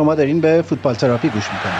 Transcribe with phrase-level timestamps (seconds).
[0.00, 1.74] شما دارین به فوتبال تراپی گوش می‌کنید.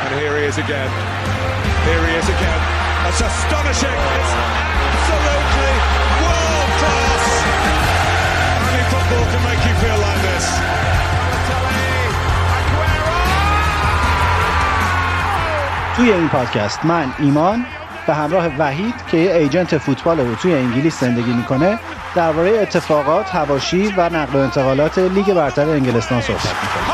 [15.96, 17.64] توی این پادکست من ایمان
[18.06, 21.78] به همراه وحید که یه ایجنت فوتبال رو توی انگلیس زندگی می‌کنه
[22.14, 26.89] درباره اتفاقات، هواشی و نقل و انتقالات لیگ برتر انگلستان صحبت می‌کنه.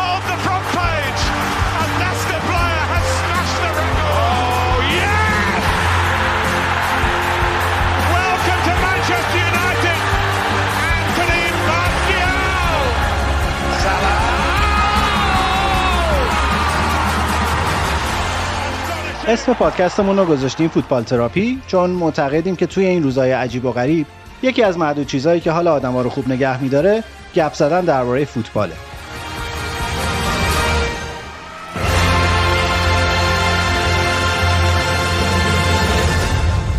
[19.28, 24.06] اسم پادکستمون رو گذاشتیم فوتبال تراپی چون معتقدیم که توی این روزهای عجیب و غریب
[24.42, 28.74] یکی از معدود چیزهایی که حال آدما رو خوب نگه میداره گپ زدن درباره فوتباله.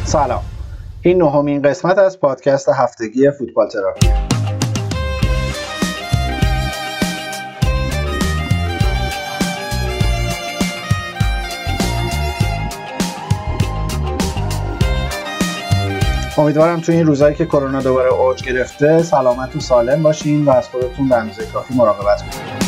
[0.04, 0.44] سلام.
[1.02, 4.37] این نهمین قسمت از پادکست هفتگی فوتبال تراپی.
[16.38, 20.68] امیدوارم تو این روزایی که کرونا دوباره اوج گرفته سلامت و سالم باشین و از
[20.68, 22.68] خودتون به اندازه کافی مراقبت کنید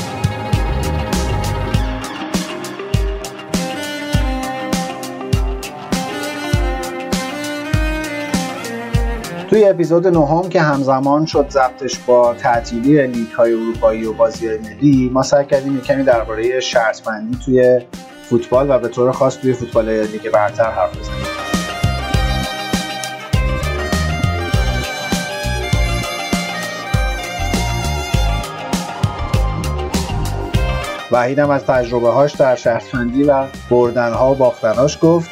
[9.49, 15.09] توی اپیزود نهم که همزمان شد ضبطش با تعطیلی لیگ های اروپایی و بازی ملی
[15.13, 17.81] ما سعی کردیم کمی درباره شرط بندی توی
[18.29, 21.38] فوتبال و به طور خاص توی فوتبال لیگ برتر حرف بزنیم.
[31.11, 35.29] وحیدم از تجربه هاش در شهرفندی و بردن ها و باختناش گفت.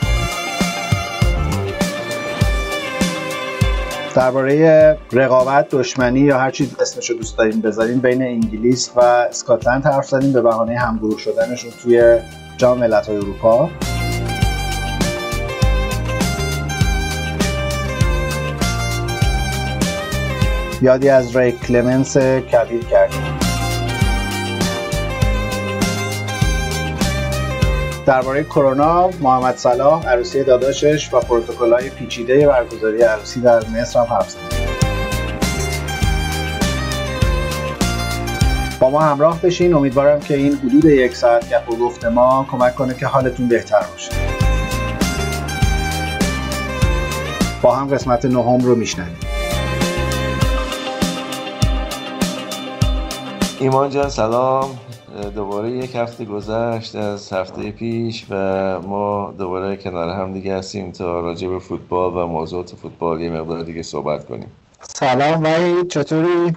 [4.16, 10.08] درباره رقابت دشمنی یا هر چیز اسمشو دوست داریم بذاریم بین انگلیس و اسکاتلند حرف
[10.08, 12.18] زدیم به بهانه همگروه شدنشون توی
[12.58, 13.70] جام ملت‌های اروپا.
[20.82, 23.37] یادی از ری کلمنس کبیر کردیم.
[28.08, 31.22] درباره کرونا محمد صلاح عروسی داداشش و
[31.72, 34.36] های پیچیده برگزاری عروسی در مصر هم حرف
[38.80, 39.74] با ما همراه بشین.
[39.74, 43.84] امیدوارم که این حدود یک ساعت گپ و گفت ما کمک کنه که حالتون بهتر
[43.92, 44.12] باشه.
[47.62, 49.18] با هم قسمت نهم رو میشنویم.
[53.60, 54.80] ایمان جان سلام.
[55.18, 58.36] دوباره یک هفته گذشت از هفته پیش و
[58.82, 63.64] ما دوباره کنار هم دیگه هستیم تا راجع به فوتبال و موضوعات فوتبال یه مقدار
[63.64, 64.52] دیگه صحبت کنیم.
[64.82, 66.56] سلام وحید چطوری؟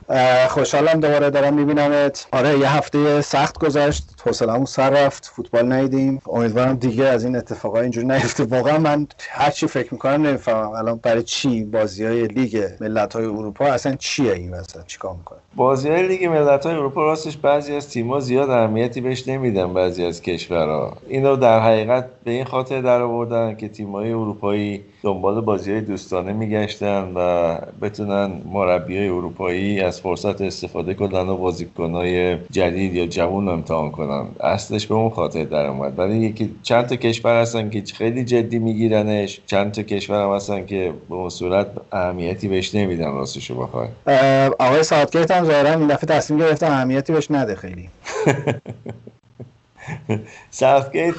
[0.48, 2.26] خوشحالم دوباره دارم میبینمت.
[2.32, 4.19] آره یه هفته سخت گذشت.
[4.26, 6.22] حوصله‌مون سر رفت فوتبال ندیدیم.
[6.32, 8.44] امیدوارم دیگه از این اتفاقا اینجوری نیفته.
[8.44, 10.70] واقعا من هر چی فکر می‌کنم نمی‌فهمم.
[10.70, 15.38] الان برای چی بازی های لیگ ملت های اروپا اصلا چیه این وسط؟ چیکار می‌کنه؟
[15.56, 20.04] بازی های لیگ ملت های اروپا راستش بعضی از تیم‌ها زیاد اهمیتی بهش نمیدن بعضی
[20.04, 20.96] از کشورها.
[21.08, 26.32] اینو در حقیقت به این خاطر در آوردن که تیم‌های اروپایی دنبال بازی های دوستانه
[26.32, 33.48] میگشتن و بتونن مربی های اروپایی از فرصت استفاده کنن و بازیکنهای جدید یا جوون
[33.48, 34.09] امتحان کنن.
[34.40, 35.98] اصلش به اون خاطر در اومد.
[35.98, 39.40] ولی یکی چند تا کشور هستن که خیلی جدی میگیرنش.
[39.46, 43.88] چند تا کشور هم هستن که به اون صورت اهمیتی بهش نمیدن راستشو بخوای
[44.58, 47.88] آقای ساعتگیت هم ظاهرا این دفعه تصمیم گرفته اهمیتی بهش نده خیلی.
[50.50, 51.14] ساوتگیت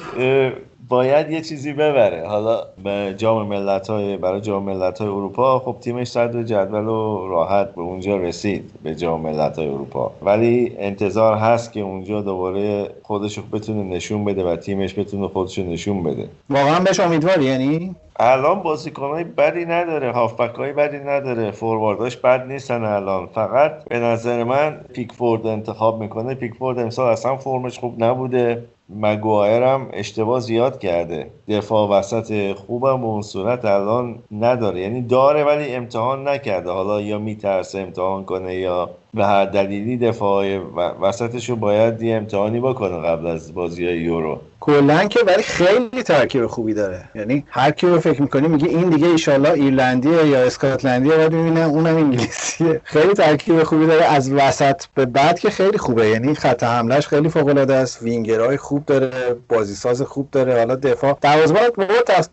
[0.92, 2.28] باید یه چیزی ببره.
[2.28, 7.28] حالا به جام ملت های برای جام ملت های اروپا خب تیمش صدر جدول و
[7.28, 10.12] راحت به اونجا رسید به جام ملت های اروپا.
[10.22, 16.02] ولی انتظار هست که اونجا دوباره خودش بتونه نشون بده و تیمش بتونه خودش نشون
[16.02, 16.28] بده.
[16.50, 22.84] واقعا بهش امیدواری یعنی؟ الان بازیکنهای بدی نداره هافبک های بدی نداره فوروارداش بد نیستن
[22.84, 23.26] الان.
[23.26, 26.34] فقط به نظر من پیکفورد انتخاب می‌کنه.
[26.34, 28.62] پیکفورد امسال اصلا فرمش خوب نبوده.
[28.96, 31.30] مگوایر هم اشتباه زیاد کرده.
[31.48, 34.80] دفاع وسط خوبم به اون صورت الان نداره.
[34.80, 36.70] یعنی داره ولی امتحان نکرده.
[36.70, 40.58] حالا یا میترسه امتحان کنه یا به هر دلیلی دفاع
[41.00, 44.40] وسطش رو باید یه امتحانی بکنه قبل از بازی یورو.
[44.60, 47.04] کلا که ولی خیلی ترکیب خوبی داره.
[47.14, 51.60] یعنی هر کی رو فکر می‌کنی میگه این دیگه ایشالله ایرلندیه یا اسکاتلندیه بعد می‌بینه
[51.60, 52.80] اونم انگلیسیه.
[52.84, 54.04] خیلی ترکیب خوبی داره.
[54.04, 56.08] از وسط به بعد که خیلی خوبه.
[56.08, 58.02] یعنی خط حمله‌ش خیلی فوق العاده است.
[58.02, 59.10] وینگرهای خوب داره.
[59.48, 60.58] بازی ساز خوب داره.
[60.58, 61.18] حالا دفاع.
[61.20, 61.86] دروازه‌بان بود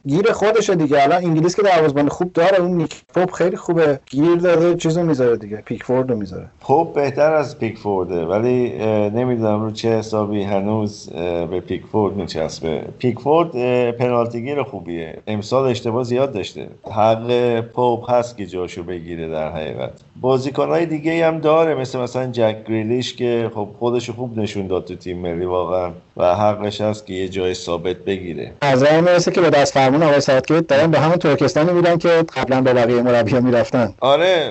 [0.07, 1.03] گیر خودشه دیگه.
[1.03, 3.99] الان انگلیس که دروازه‌بان خوب داره اون نیک پوپ خیلی خوبه.
[4.09, 5.57] گیر داره چیزو می‌ذاره دیگه.
[5.57, 6.45] پیکفورد می‌ذاره.
[6.69, 8.69] خب بهتر از پیکفورده ولی
[9.09, 11.09] نمی‌دونم رو چه حسابی هنوز
[11.51, 12.81] به پیکفورد میچسبه.
[12.99, 13.51] پیکفورد
[13.91, 15.17] پنالتی خوبیه.
[15.27, 16.67] امسال اشتباه زیاد داشته.
[16.91, 19.91] حق پاپ هست که جاشو بگیره در حقیقت.
[20.21, 24.95] بازیکنهای دیگه هم داره مثل مثلا جک گریلیش که خب خودش خوب نشون داد تو
[24.95, 28.51] تیم ملی واقعا و حقش هست که یه جای ثابت بگیره.
[28.61, 32.09] از راه می‌رسه که به دست فرمون آقای ساعتگیت دارن به همون ترکستانی میرن که
[32.09, 33.93] قبلا به بقیه مربی می‌رفتن.
[33.99, 34.49] آره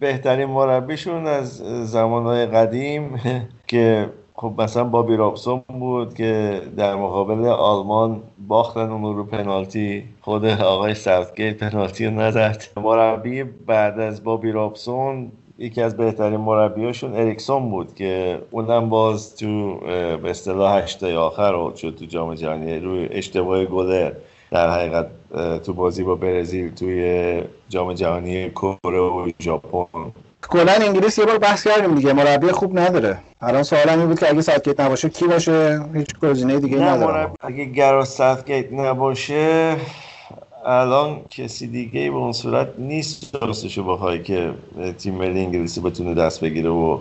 [0.00, 1.56] بهترین مربیشون از
[1.90, 3.20] زمانهای قدیم
[3.70, 10.04] که خب مثلا بابی رابسون بود که در مقابل آلمان باختن اون رو پنالتی.
[10.20, 12.62] خود آقای ساوتگیت پنالتی رو نزد.
[12.76, 19.76] مربی بعد از بابی رابسون یکی از بهترین مربیاشون اریکسون بود که اونم باز تو
[20.22, 22.78] به اصطلاح هشته آخر شد تو جام جهانی.
[22.78, 24.12] روی اشتباه گلر
[24.50, 25.06] در حقیقت
[25.62, 30.12] تو بازی با برزیل توی جام جهانی کره و ژاپن.
[30.48, 33.18] کلا انگلیس یه بار بحث کردیم دیگه مربی خوب نداره.
[33.40, 37.64] الان سوالم این بود که اگه ساوتگیت نباشه کی باشه؟ هیچ گزینه دیگه نداره اگه
[37.64, 39.76] گرت ساوتگیت نباشه
[40.68, 43.34] الان کسی دیگه به اون صورت نیست.
[43.42, 44.50] راستشو بخوای که
[44.98, 46.98] تیم ملی انگلیسی بتونه دست بگیره و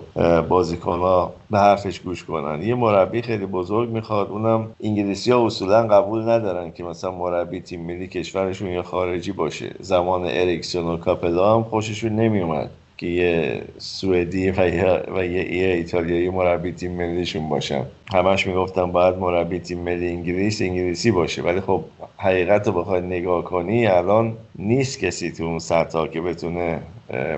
[0.50, 2.62] بازیکنها به حرفش گوش کنن.
[2.62, 7.82] یه مربی خیلی بزرگ می‌خواد اونم انگلیسی ها اصولا قبول ندارن که مثلا مربی تیم
[7.82, 9.76] ملی کشورشون یا خارجی باشه.
[9.80, 12.70] زمان اریکسون و کاپلو هم خوششون نمیومد.
[12.98, 17.84] که یه سوئدی و یه, و یه, ایتالیایی مربی تیم ملیشون باشن.
[18.14, 21.42] همش می‌گفتم باید مربی تیم ملی انگلیس انگلیسی باشه.
[21.42, 21.84] ولی خب
[22.18, 26.80] حقیقت رو بخوای نگاه کنی الان نیست کسی تو اون سطح که بتونه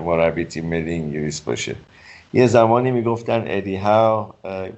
[0.06, 1.76] مربی تیم ملی انگلیس باشه.
[2.34, 4.26] یه زمانی می‌گفتن ادی هاو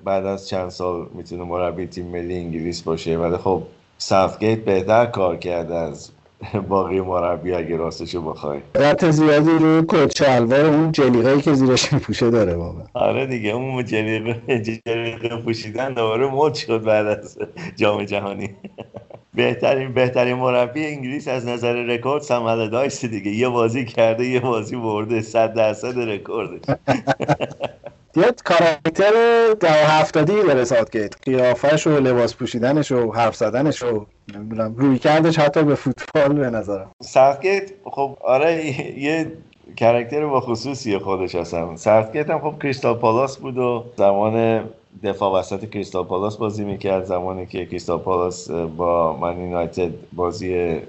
[0.03, 3.17] بعد از چند سال می‌تونه مربی تیم ملی انگلیس باشه.
[3.17, 3.63] ولی خب
[3.97, 6.11] ساوتگیت بهتر کار کرده از
[6.69, 8.59] باقی مربی اگه راستشو بخوای.
[8.75, 13.85] رت زیادی رو کت شلوار اون جلیقه‌ای که زیرش میپوشه داره بابا آره دیگه اون
[13.85, 17.37] جلیقه جلیقه پوشیدن دوباره مد شد بعد از
[17.75, 18.49] جام جهانی.
[19.35, 23.31] بهترین بهترین مربی انگلیس از نظر رکورد سم آلاردایس دیگه.
[23.31, 26.49] یه بازی کرده یه بازی برده 100 درصد رکورد
[28.19, 29.13] یه کاراکتر
[29.59, 34.05] دهه هفتادی داره ساوتگیت قیافش و لباس پوشیدنش و حرف زدنش و
[34.35, 36.91] نمی‌دونم رویکردش حتی به فوتبال به نظرم.
[37.01, 38.65] ساوتگیت خب آره
[38.99, 39.31] یه
[39.75, 44.63] کرکتر به خصوص خودش هستش ساوتگیت هم خب کریستال پالاس بود و زمان
[45.03, 47.05] دفاع وسط کریستال پالاس بازی می‌کرد.
[47.05, 50.79] زمانی که کریستال پالاس با من یونایتد بازی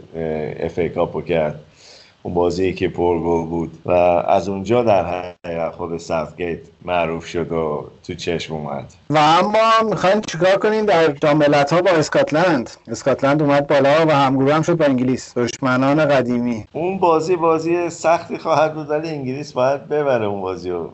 [0.61, 1.61] FA Cup و کرد.
[2.23, 3.79] اون بازی که پرگل بود.
[3.87, 8.85] و از اونجا در حقیقت خود ساوتگیت معروف شد و تو چشم اومد.
[9.11, 14.55] و اما می‌خواین چیکار کنین در جاملت ها با اسکاتلند؟ اسکاتلند اومد بالا و همگروه
[14.55, 15.39] هم شد با انگلیس.
[15.39, 16.65] دشمنان قدیمی.
[16.73, 20.91] اون بازی بازی سختی خواهد بود ولی انگلیس باید ببره اون بازی رو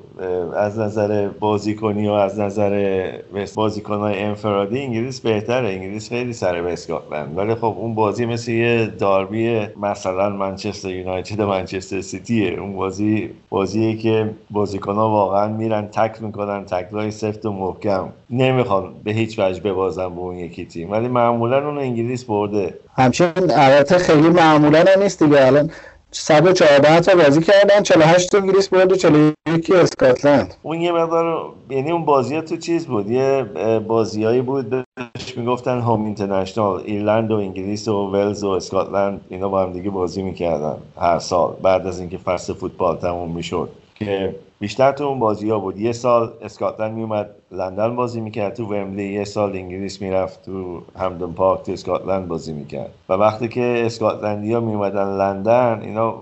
[0.57, 3.13] از نظر بازیکنی و از نظر
[3.55, 5.69] بازیکنهای انفرادی انگلیس بهتره.
[5.69, 11.43] انگلیس خیلی سر به اسکاتلند ولی خب اون بازی مثل یه داربی مثلا منچستر یونایتد
[11.43, 12.61] منچستر سیتیه.
[12.61, 18.09] اون بازی بازیه که بازیکنها واقعا میرن تک می‌کنن تکلای سفت و محکم.
[18.31, 20.91] نمی‌خوان به هیچ وجه ببازن به اون یکی تیم.
[20.91, 22.75] ولی معمولا اون انگلیس برده.
[22.97, 25.47] همچنین البته خیلی معمولا نیست دیگه.
[25.47, 25.71] الان
[26.11, 30.55] 114 تا بازی کردن 48 تا انگلیس برد و 41 اسکاتلند.
[30.63, 33.45] اون یه مقدار یعنی اون بازی تو چیز بود؟ یه
[33.89, 39.63] بازیایی بود بهش می‌گفتن هوم اینترنشنال ایرلند و انگلیس و ولز و اسکاتلند اینا با
[39.63, 41.55] هم دیگه بازی می‌کردن هر سال.
[41.63, 43.69] بعد از اینکه فصل فوتبال تموم می‌شد.
[43.99, 45.81] که بیشتر تو اون بازی ها بود.
[45.81, 48.55] یه سال اسکاتلند میومد لندن بازی می‌کرد.
[48.55, 52.91] تو وملی یه سال انگلیس می‌رفت تو همدن پارک تو اسکاتلند بازی می‌کرد.
[53.09, 56.15] و وقتی که اسکاتلندی ها میومدن لندن اینا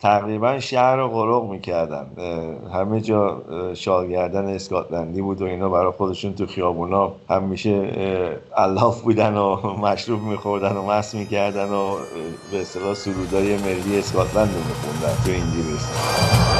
[0.00, 2.06] تقریبا شهر رو غرق می‌کردن.
[2.72, 3.42] همه جا
[3.74, 7.90] شالگردن اسکاتلندی بود و اینا برای خودشون تو خیابونا همیشه
[8.56, 11.96] الاف بودن و مشروب میخوردن و مست می‌کردن و
[12.52, 16.57] به اصطلاح سرودای ملی اسکاتلند رو میخوندن تو انگلیس.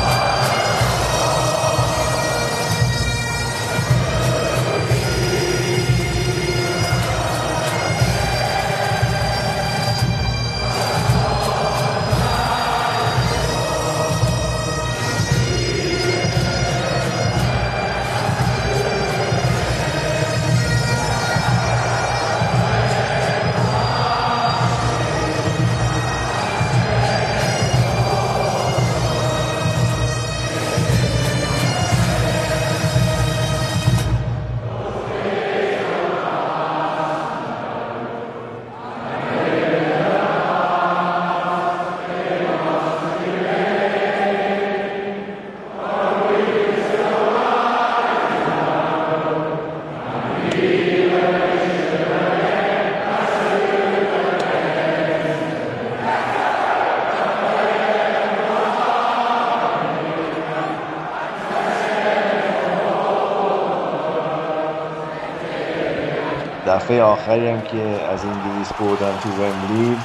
[66.68, 70.04] دفعه آخری هم که از انگلیس بردن تو ومبلی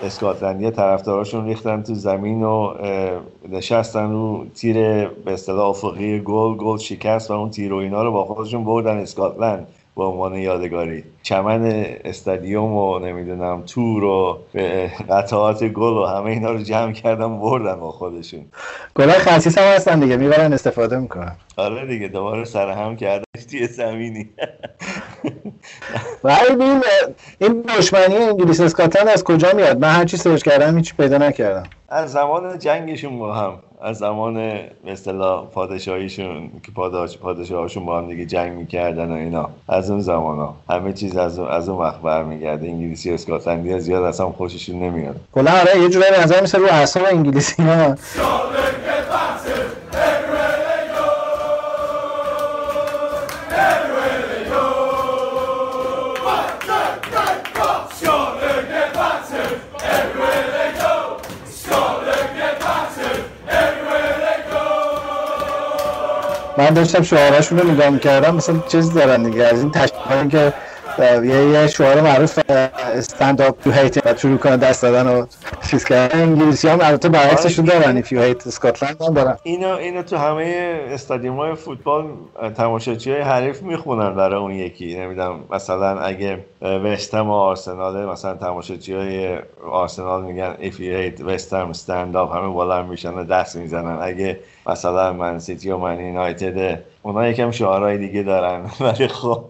[0.00, 2.74] اسکاتلندی طرفداراشون ریختن تو زمین و
[3.48, 8.12] نشستن رو تیر به اصطلاح افقی گل گل شکست و اون تیر و اینا رو
[8.12, 11.04] با خودشون بردن اسکاتلند به عنوان یادگاری.
[11.22, 14.38] چمن استادیوم و نمی‌دونم تور و
[15.10, 18.44] قطعات گل و همه اینا رو جمع کردن بردن با خودشون.
[18.96, 21.36] گل خصیص هم هستن دیگه می‌برن استفاده می‌کنن.
[21.56, 24.30] آره دیگه دوباره سرهم کرده توی زمینی.
[26.24, 26.82] ولی این
[27.38, 31.62] این دشمنی انگلیس اسکاتلند از کجا میاد؟ من هرچی سرچ کردم هیچ پیدا نکردم.
[31.88, 38.08] از زمان جنگشون با هم از زمان به اصطلاح پادشاهیشون که پاداش پادشاهاشون با هم
[38.08, 39.50] دیگه جنگ می‌کردن و اینا.
[39.68, 42.66] از اون زمان ها همه چیز از اون از اون وقت برمیگرده.
[42.66, 45.16] انگلیسی و اسکاتلندی زیاد اصلا خوششون نمیاد.
[45.32, 47.96] کلا آره یه جورایی به نظر میسه رو اعصاب انگلیسی ها
[66.58, 70.52] من داشتم شعاراشون رو نگاه می‌کردم مثلا چیز دارن دیگه از این تشکیلی که
[70.98, 72.38] یه یه شعار معروف
[72.94, 75.26] stand up if you hate و شروع کنه دست دادن و
[75.70, 76.20] چیز کردن.
[76.20, 79.36] انگلیسی هم البته برعکسشون دارن if you hate اسکاتلند هم دارن.
[79.42, 82.04] اینو اینو تو همه استادیوم های فوتبال
[82.56, 84.96] تماشاچی های حریف می‌خونن برای اون یکی.
[84.96, 89.38] نمی‌دونم مثلا اگه وستهم و آرسنال مثلا تماشاچی های
[89.70, 93.98] آرسنال میگن if you hate وستهم stand up همه بالا میشن و دست می‌زنن.
[94.02, 98.70] اگه مثلا من سیتی و من یونایتد اونا یکم شعارهای دیگه دارن.
[98.80, 99.44] ولی خب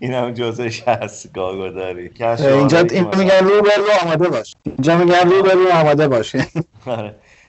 [0.00, 4.54] این هم جزش هست گاگوداری اینجا این میگن رو به رو آماده باش.
[4.64, 6.36] اینجا میگن رو به رو آماده باش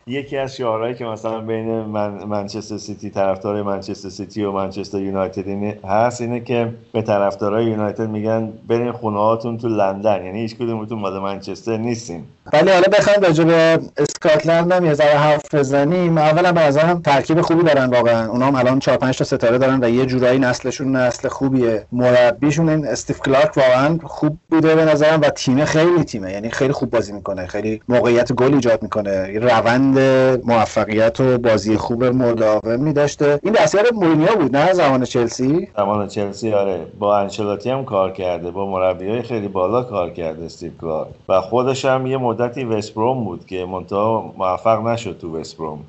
[0.07, 5.47] یکی از شعارهایی که مثلا بین من منچستر سیتی طرفدار منچستر سیتی و منچستر یونایتد
[5.47, 10.25] اینه هست اینه که به طرفدارای یونایتد میگن برین خونه هاتون تو لندن.
[10.25, 12.23] یعنی هیچ کدومتون مال منچستر نیستین.
[12.53, 16.17] ولی حالا بخوایم راجع به اسکاتلند هم یه ذره حرف بزنیم.
[16.17, 18.27] اولا به نظرم ترکیب خوبی دارن واقعا.
[18.27, 21.85] اونا هم الان 4 5 تا ستاره دارن و یه جورایی نسلشون نسل خوبیه.
[21.91, 26.31] مربیشون این استیو کلارک واقعا خوب بوده به نظرم و تیم خیلی تیمه.
[26.31, 27.47] یعنی خیلی خوب بازی می‌کنه.
[27.47, 29.39] خیلی موقعیت گل ایجاد می‌کنه.
[29.39, 29.99] روند
[30.45, 33.39] موفقیت و بازی خوب مداومی داشته.
[33.43, 36.85] این دستیار مورینیو بود نه زمان چلسی؟ زمان چلسی آره.
[36.99, 38.51] با انچلوتی هم کار کرده.
[38.51, 41.07] با مربیای خیلی بالا کار کرده استیو کلارک.
[41.29, 45.79] و خودش هم یه مدتی وستبروم بود که منتها موفق نشد تو وستبروم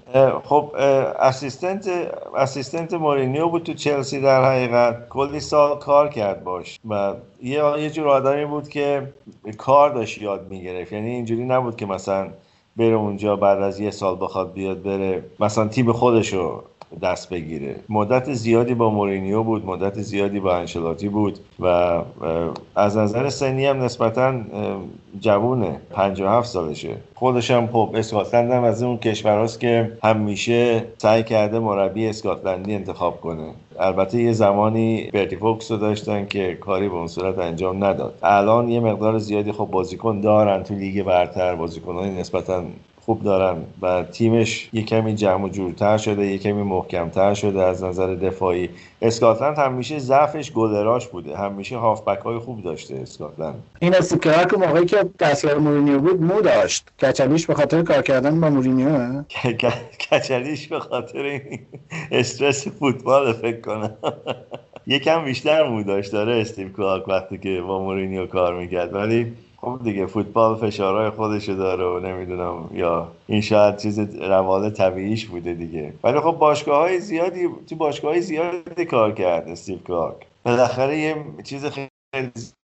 [0.45, 0.73] خب
[1.19, 1.89] assistant
[2.37, 5.09] assistant مورینیو بود تو چلسی در حقیقت.
[5.09, 7.13] کلی سال کار کرد باش و
[7.43, 9.13] یه یه جور آدمی بود که
[9.57, 10.93] کار داشت یاد می‌گرفت.
[10.93, 12.29] یعنی اینجوری نبود که مثلا
[12.77, 15.25] بره اونجا بعد از یه سال بخواد بیاد بره.
[15.41, 16.63] مثلا تیم خودشو
[17.03, 17.77] دست بگیره.
[17.89, 21.67] مدت زیادی با مورینیو بود مدت زیادی با انچلوتی بود و
[22.77, 24.35] از نظر سنی هم نسبتا
[25.21, 26.97] جوونه 57 سالشه.
[27.15, 33.21] خودش هم خب اسکاتلند هم از اون کشورهاست که همیشه سعی کرده مربی اسکاتلندی انتخاب
[33.21, 33.55] کنه.
[33.79, 38.19] البته یه زمانی برتی فوکس رو داشتن که کاری به اون صورت انجام نداد.
[38.23, 42.63] الان یه مقدار زیادی خب بازیکن دارن تو لیگ برتر بازیکنانی نسبتا
[43.09, 47.85] خوب دارن و تیمش یه کمی جمع و جورتر شده یه کمی محکمتر شده از
[47.85, 48.69] نظر دفاعی.
[49.03, 51.37] اسکاتلند همیشه ضعفش گلراش بوده.
[51.37, 53.63] همیشه هافبک های خوب داشته اسکاتلند.
[53.81, 56.89] این استیو کلارک موقعی که دستیار مورینیو بود مو داشت.
[57.03, 59.23] کچلیش به خاطر کار کردن با مورینیو
[60.11, 61.41] کچلیش به خاطر
[62.11, 63.95] استرس فوتبال فکر کنم.
[64.87, 66.13] یکم بیشتر مو داشت.
[66.13, 68.95] داره استیو کلارک وقتی که با مورینیو کار می‌کرد.
[68.95, 75.27] ولی خب دیگه فوتبال فشارهای خودشو داره و نمی‌دونم یا این شاید چیز روال طبیعیش
[75.27, 75.93] بوده دیگه.
[76.05, 80.27] ولی خب باشگاه های زیادی تو باشگاه های زیادی کار کرد استیو کلارک.
[80.45, 81.65] بالاخره یه چیز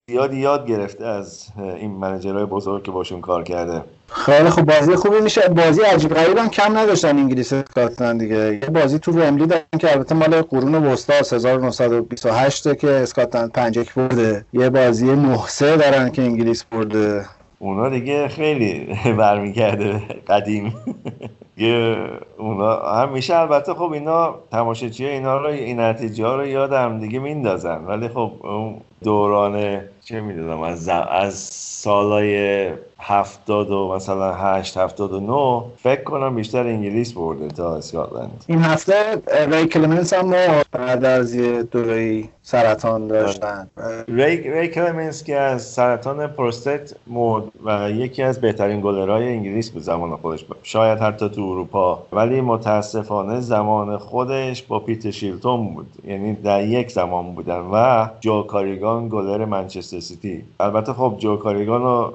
[0.10, 3.84] زیادی یاد گرفته از این منجرهای بزرگ که باشون کار کرده.
[4.08, 4.66] خیلی خوب.
[4.66, 5.42] بازی خوبی میشه.
[5.50, 8.36] بازی عجیب غریب هم کم نداشتن انگلیس اسکاتلند دیگه.
[8.36, 13.94] یه بازی تو ومبلی دارن که البته مال قرون وسطا 1928 که اسکاتلند 5 1
[13.94, 14.46] برده.
[14.54, 17.26] یه بازی 9 3 دارن که انگلیس برده.
[17.60, 20.76] اونا دیگه خیلی برمیگرده قدیم.
[21.58, 21.98] یه
[22.38, 27.86] اونا همیشه البته خب اینا تماشاچی اینا رو این نتیجه رو یاد هم دیگه میندازن.
[27.86, 28.32] ولی خب
[29.03, 31.33] دوران چه می‌دونم از از
[31.83, 32.69] سالای
[33.00, 38.43] هفتاد و مثلا هشت هفتاد و نو فکر کنم بیشتر انگلیس برده تا اسکاتلند.
[38.48, 38.93] این هفته
[39.48, 40.33] ری کلمنس هم
[40.72, 43.67] بعد از یه دوره سرطان داشتن.
[44.07, 49.83] ری, ری کلمنس که از سرطان پروستات مرد و یکی از بهترین گلرهای انگلیس بود
[49.83, 50.45] زمان خودش.
[50.63, 52.03] شاید حتی تو اروپا.
[52.12, 55.88] ولی متاسفانه زمان خودش با پیت شیلتون بود.
[56.07, 60.44] یعنی در یک زمان بودن و جو کاریگان کاریگان گلر منچستر سیتی.
[60.60, 62.14] البته خب جو کاریگان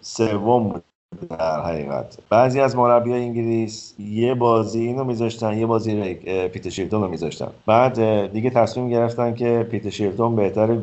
[0.00, 0.82] سوم بود
[1.30, 2.18] در حقیقت.
[2.30, 6.14] بعضی از مربی انگلیس یه بازی اینو میذاشتن یه بازی
[6.48, 7.48] پیتر شیلتون رو میذاشتن.
[7.66, 10.74] بعد دیگه تصمیم گرفتن که پیتر شیلتون بهتر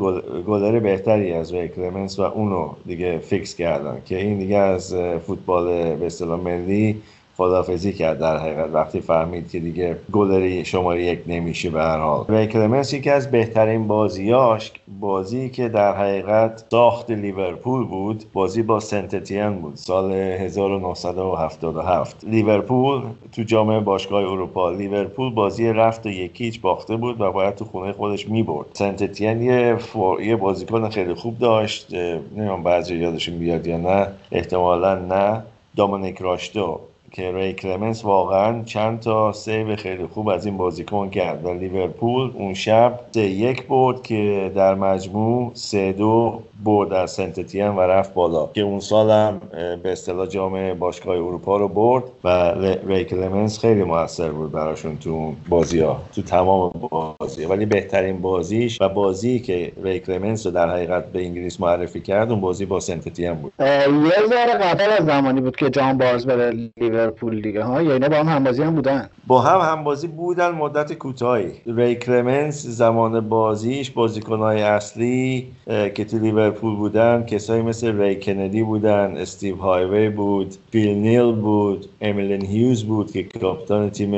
[0.47, 4.01] گلر بهتری از ری کلمنس و اونو دیگه فیکس کردن.
[4.05, 4.95] که این دیگه از
[5.27, 7.01] فوتبال به اصطلاح ملی
[7.39, 8.69] خدافظی کرد در حقیقت.
[8.73, 12.25] وقتی فهمید که دیگه گلری شماره یک نمیشه به هر حال.
[12.29, 18.79] ری کلمنس یکی از بهترین بازیاش بازی که در حقیقت ساخت لیورپول بود بازی با
[18.79, 26.95] سنت‌اتین بود سال 1977 لیورپول تو جام باشگاه اروپا لیورپول بازی رفت یک هیچ باخته
[26.95, 28.67] بود و باید تو خونه خودش می‌برد.
[28.73, 29.77] سنت‌اتین یه,
[30.21, 31.93] یه بازیکن خیلی خوب داشت
[32.35, 35.43] نمی‌دونم بعضی یادشون بیاد یا نه احتمالا نه.
[35.75, 36.79] دومینیک روشتو
[37.11, 42.31] که ری کلمنس واقعا چند تا save خیلی خوب از این بازیکن کرد و لیورپول
[42.33, 48.13] اون شب سه یک برد که در مجموع سه دو برد از سنت‌اتین و رفت
[48.13, 48.49] بالا.
[48.53, 49.41] که اون سال هم
[49.83, 52.53] به اصطلاح جام باشگاه اروپا رو برد و
[52.87, 57.45] ری کلمنس خیلی موثر بود براشون تو بازی ها تو تمام بازی.
[57.45, 62.31] ولی بهترین بازیش و بازی که ری کلمنس رو در حقیقت به انگلیس معرفی کرد
[62.31, 63.53] اون بازی با سنت‌اتین بود.
[63.59, 66.98] یه ذره قبل از زمانی بود که جان بارنز بره لیورپول
[67.41, 67.63] دیگه.
[67.63, 69.09] ها یا اینا با هم همبازی هم بودن.
[69.27, 71.51] با هم همبازی بودن مدت کوتاهی.
[71.65, 79.17] ری کلمنس زمان بازیش بازیکنهای اصلی که تو لیورپول بودن کسایی مثل ری کندی بودن
[79.17, 84.15] استیو هایوی بود فیل نیل بود امیلین هیوز بود که کاپیتان تیم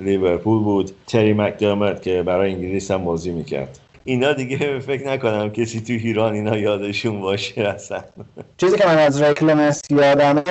[0.00, 3.80] لیورپول بود تری مکدرمت که برای انگلیس هم بازی می‌کرد.
[4.04, 8.00] اینا دیگه فکر نکنم کسی تو ایران اینا یادشون باشه اصلا.
[8.56, 10.42] چیزی که من از رکلمس یادمه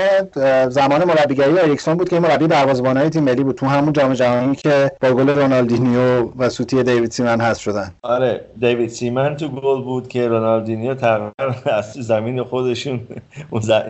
[0.69, 3.55] زمان مربیگری اریکسون بود که مربی دروازه‌بانای تیم ملی بود.
[3.55, 7.91] تو همون جام جهانی که با گل رونالدینیو و سوتی دیوید سیمن هست شدن.
[8.01, 12.99] آره دیوید سیمن تو گل بود که رونالدینیو تقریبا از تو زمین خودشون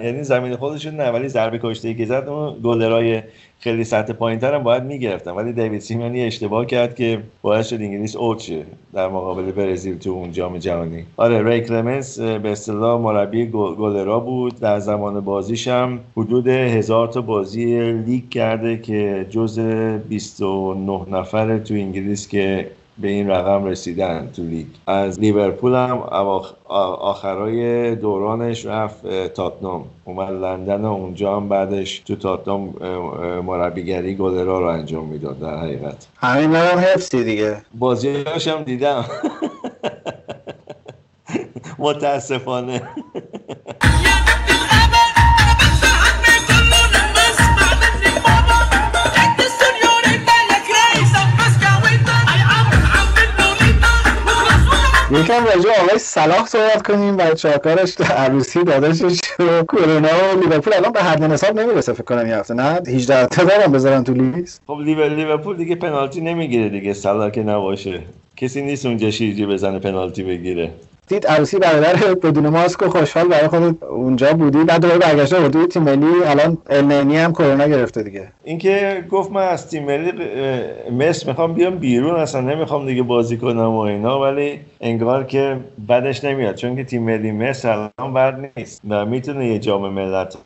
[0.03, 3.21] یعنی زمین خودشون نه ولی ضربه کشته که زد اون گلرای
[3.59, 7.75] خیلی سطح پایین هم باید می‌گرفتن ولی دیوید سیمن یه اشتباه کرد که باعث شد
[7.81, 8.51] انگلیس اوت
[8.93, 11.05] در مقابل برزیل تو اون جام جهانی.
[11.17, 14.59] آره ری کلمنس به اصطلاح مربی گلرا بود.
[14.59, 21.73] در زمان بازیش هم حدود هزار تا بازی لیگ کرده که جز 29 نفر تو
[21.73, 24.65] انگلیس که به این رقم رسیدن تو لیگ.
[24.87, 25.97] از لیورپول هم
[26.67, 29.85] آخرای دورانش رفت تاتنام.
[30.05, 32.73] اومد لندن و اونجا هم بعدش تو تاتنام
[33.45, 36.07] مربیگری گلرا رو انجام می‌داد در حقیقت.
[36.17, 37.61] همین هم حفظی دیگه.
[37.73, 39.05] بازیاش هم دیدم.
[41.79, 42.81] متاسفانه.
[55.11, 60.91] یکم راجع آقای صلاح صحبت کنیم و چاکارش عروسی داداشش و کرونا و لیورپول الان
[60.91, 62.53] به حد نصاب نمی‌رسه فکر کنم یه هفته.
[62.53, 67.43] نه 18 تا دارم بذارن تو لیست خب لیورپول دیگه پنالتی نمی‌گیره دیگه صلاح که
[67.43, 68.01] نباشه.
[68.37, 70.71] کسی نیست اونجا شیرجی بزنه پنالتی بگیره.
[71.09, 74.63] دید عروسی برادر بدون ماسک و خوشحال برای خود اونجا بودی.
[74.63, 78.27] بعد دوباره برگشته اردوی تیم ملی الان النینی هم کرونا گرفته دیگه.
[78.43, 80.11] اینکه گفت من از تیم ملی
[80.91, 84.21] مصر می‌خوام بیام بیرون اصلا نمی‌خوام دیگه بازی کنم و اینا.
[84.21, 85.57] ولی انگار که
[85.89, 86.55] بدش نمیاد.
[86.55, 90.37] چون که تیم ملی مصر الان بد نیست و می‌تونه یه جام ملت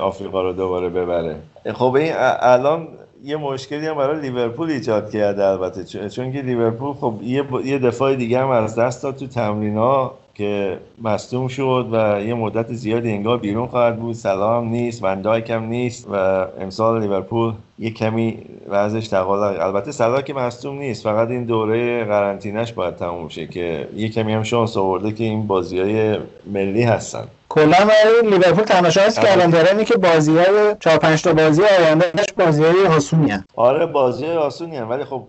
[0.00, 1.36] آفریقا رو دوباره ببره.
[1.74, 2.88] خب این الان
[3.26, 6.08] یه مشکلی هم برای لیورپول ایجاد کرده البته.
[6.08, 10.14] چون که لیورپول خب یه, یه دفاع دیگه هم از دست داد تو تمرین ها
[10.34, 14.14] که مصدوم شد و یه مدت زیادی انگار بیرون خواهد بود.
[14.14, 16.14] سلام نیست وندایک هم نیست و
[16.60, 21.04] امسال لیورپول یه کمی وضعش تقاضا البته سلا که مصدوم نیست.
[21.04, 25.46] فقط این دوره قرنطینش باید تموم شه که یه کمی هم شانس آورده که این
[25.46, 26.18] بازی های
[26.52, 27.24] ملی هستن.
[27.56, 31.62] کلا ولی لیورپول تنها شانسی که الان داره که بازی های 4 5 تا بازی
[31.62, 33.44] آیندهش بازی های آسونی هن.
[33.56, 34.88] آره بازی آسونی هن.
[34.88, 35.22] ولی خب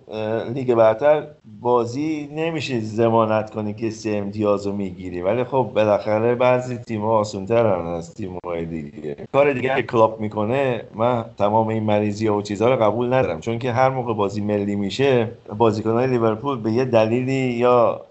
[0.54, 1.24] لیگ برتر
[1.62, 7.18] بازی نمیشه ضمانت کنی که سه امتیاز رو می‌گیری ولی خب بالاخره بعضی تیم ها
[7.18, 12.42] آسون از تیم های دیگه کار دیگه که کلوپ می‌کنه من تمام این مریضی و
[12.42, 16.86] چیزها رو قبول ندارم چون که هر موقع بازی ملی میشه بازیکنان لیورپول به یه
[16.86, 18.02] دلیلی یا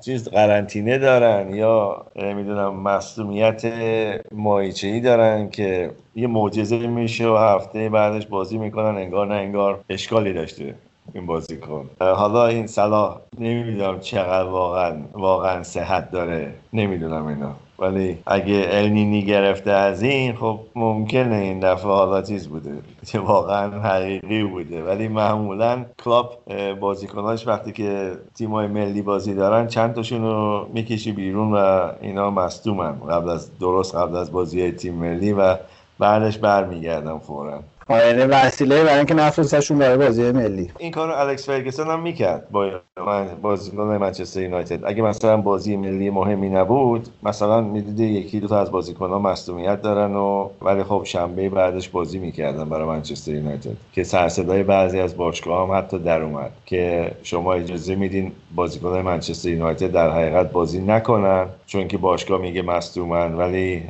[0.00, 3.62] چیز قرنطینه دارن یا نمی‌دونم مصومیت
[4.32, 9.80] مایچه ای دارن که یه معجزه میشه و هفته بعدش بازی می‌کنن انگار نه انگار
[9.90, 10.74] اشکالی داشته
[11.14, 11.90] این بازیکن.
[12.00, 17.56] حالا این صلاح نمی‌دونم چقدر واقعا واقعا صحت داره نمی‌دونم اینا.
[17.80, 22.70] ولی اگه النینی گرفته از این خب ممکنه این دفعه حالا چیز بوده
[23.06, 24.82] که واقعا حقیقی بوده.
[24.82, 26.38] ولی معمولا کلاب
[26.80, 33.00] بازیکناش وقتی که تیمای ملی بازی دارن چند تاشون رو می‌کشی بیرون و اینا مصدومن.
[33.10, 35.56] قبل از درست قبل از بازی تیم ملی و
[35.98, 37.60] بعدش برمیگردن فورا.
[37.90, 40.70] یعنی وسیله برای اینکه نفرستشون برای بازی ملی.
[40.78, 42.70] این کارو الکس فرگسون هم می‌کرد با
[43.42, 44.84] بازیکن منچستر یونایتد.
[44.84, 50.14] اگه مثلا بازی ملی مهمی نبود مثلا می‌دیدی یکی دو تا از بازیکن‌ها مصونیت دارن
[50.14, 53.76] و ولی خب شنبه بعدش بازی می‌کردن برای منچستر یونایتد.
[53.92, 56.50] که سرصدای بعضی از باشگاه هم حتی در اومد.
[56.66, 62.62] که شما اجازه میدین بازیکن منچستر یونایتد در حقیقت بازی نکنن چون که باشگاه میگه
[62.62, 63.82] مصدومن ولی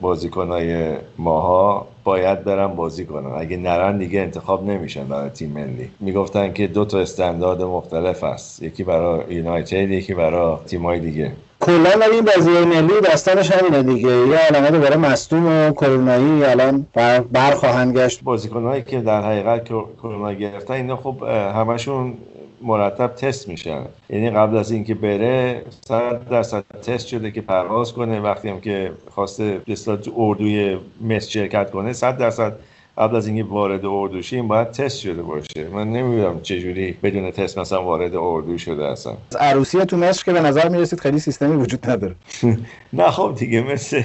[0.00, 3.32] بازیکنای ماها باید برن بازی کنن.
[3.36, 5.90] اگه نرن دیگه انتخاب نمیشن برای تیم ملی.
[6.00, 8.24] می‌گفتن که دو تا استاندارد مختلف
[8.62, 11.32] یکی برای یونایتد یکی برای تیمای دیگه.
[11.60, 14.08] کلا ولی این بازی ملی داستانش همینه دیگه.
[14.08, 18.22] یه عالمه دوباره مصدوم و کرونایی الان بر, بر خواهند گشت.
[18.22, 19.64] بازیکنایی که در حقیقت
[19.98, 21.22] کرونا گرفتن اینا خب
[21.54, 22.14] همشون
[22.62, 23.82] مرتب تست میشن.
[24.10, 28.20] یعنی قبل از اینکه بره صد درصد تست شده که پرواز کنه.
[28.20, 32.52] وقتی هم که خواسته تو اردوی مصر شرکت کنه صد درصد
[33.00, 35.68] قبل از اینکه وارد اردو شیم باید تست شده باشه.
[35.72, 40.40] من نمی‌دونم چجوری بدون تست مثلا وارد اردو شده اصلا عروسی تو مصر که به
[40.40, 42.14] نظر می‌رسید خیلی سیستمی وجود نداره.
[42.92, 44.02] نه خب دیگه مثل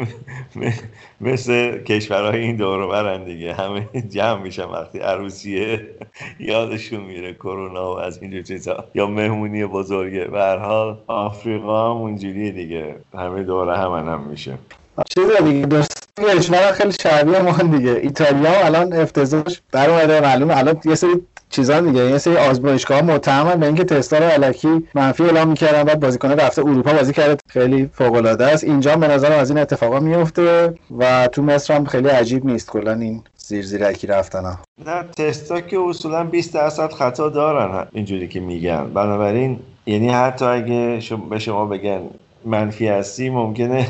[1.20, 3.54] مثل کشورهای این دور برن دیگه.
[3.54, 5.86] همه جمع میشن وقتی عروسیه
[6.40, 8.84] یادشون میره کرونا و از اینجور چیزا.
[8.94, 12.96] یا مهمونی بزرگه به هر حال آفریقا هم اونجوریه دیگه.
[13.14, 14.58] همه دوره هم هم میشه
[15.02, 17.90] چیز دیگه؟ دوست کشور خیلی شبیه ما دیگه.
[17.90, 20.20] ایتالیا الان افتضاحش در اومده.
[20.20, 22.10] معلومه الان یه سری چیزا دیگه.
[22.10, 25.84] یه سری آزمایشگاه متهمن به اینکه تستا رو الکی منفی اعلام می‌کردن.
[25.84, 27.36] بعد بازیکن رفته اروپا بازی کرده.
[27.48, 28.64] خیلی فوق العاده است.
[28.64, 32.70] اینجا به نظر از این اتفاقا میفته و تو مصر هم خیلی عجیب نیست.
[32.70, 38.28] کلا این زیر زیرکی رفتن ها نه تستا که اصولا 20 درصد خطا دارن اینجوری
[38.28, 38.84] که میگن.
[38.94, 42.00] بنابراین یعنی حتی اگه به شما بگن
[42.44, 43.86] منفی هستی ممکنه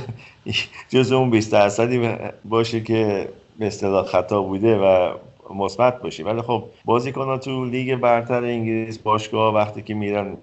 [0.88, 2.08] جز اون 20 درصدی
[2.44, 3.28] باشه که
[3.58, 5.14] به اصطلاح خطا بوده و
[5.54, 6.24] مثبت باشه.
[6.24, 10.36] ولی خب بازیکن تو لیگ برتر انگلیس باشگاه وقتی که میرن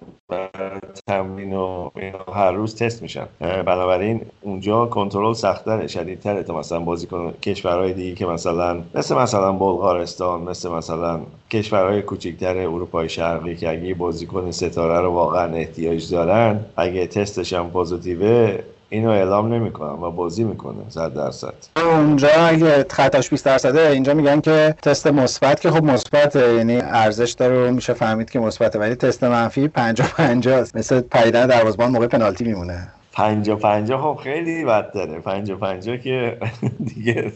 [1.06, 1.90] تمرین و
[2.34, 3.26] هر روز تست میشن.
[3.40, 10.42] بنابراین اونجا کنترل سختتره شدیدتره تا مثلا بازیکن کشورهای دیگه که مثلا مثل مثلا بلغارستان
[10.42, 17.06] مثل مثلا کشورهای کوچکتر اروپای شرقی که اگه بازیکن ستاره رو واقعا احتیاج دارن اگه
[17.06, 18.58] تستش هم پوزیتیوه
[18.92, 21.54] اینو اعلام نمی‌کنن و بازی می‌کنه 100 درصد.
[21.76, 27.32] اونجا اگه خطاش 20 درصده اینجا میگن که تست مثبت که خب مثبت یعنی ارزش
[27.32, 31.90] داره و میشه فهمید که مثبته ولی تست منفی 50 50 است مثل پریدن دروازه‌بان
[31.90, 32.88] موقع پنالتی میمونه.
[33.12, 35.20] پنجا پنجا خب خیلی بد داره.
[35.20, 36.38] پنجا پنجا که
[36.94, 37.32] دیگه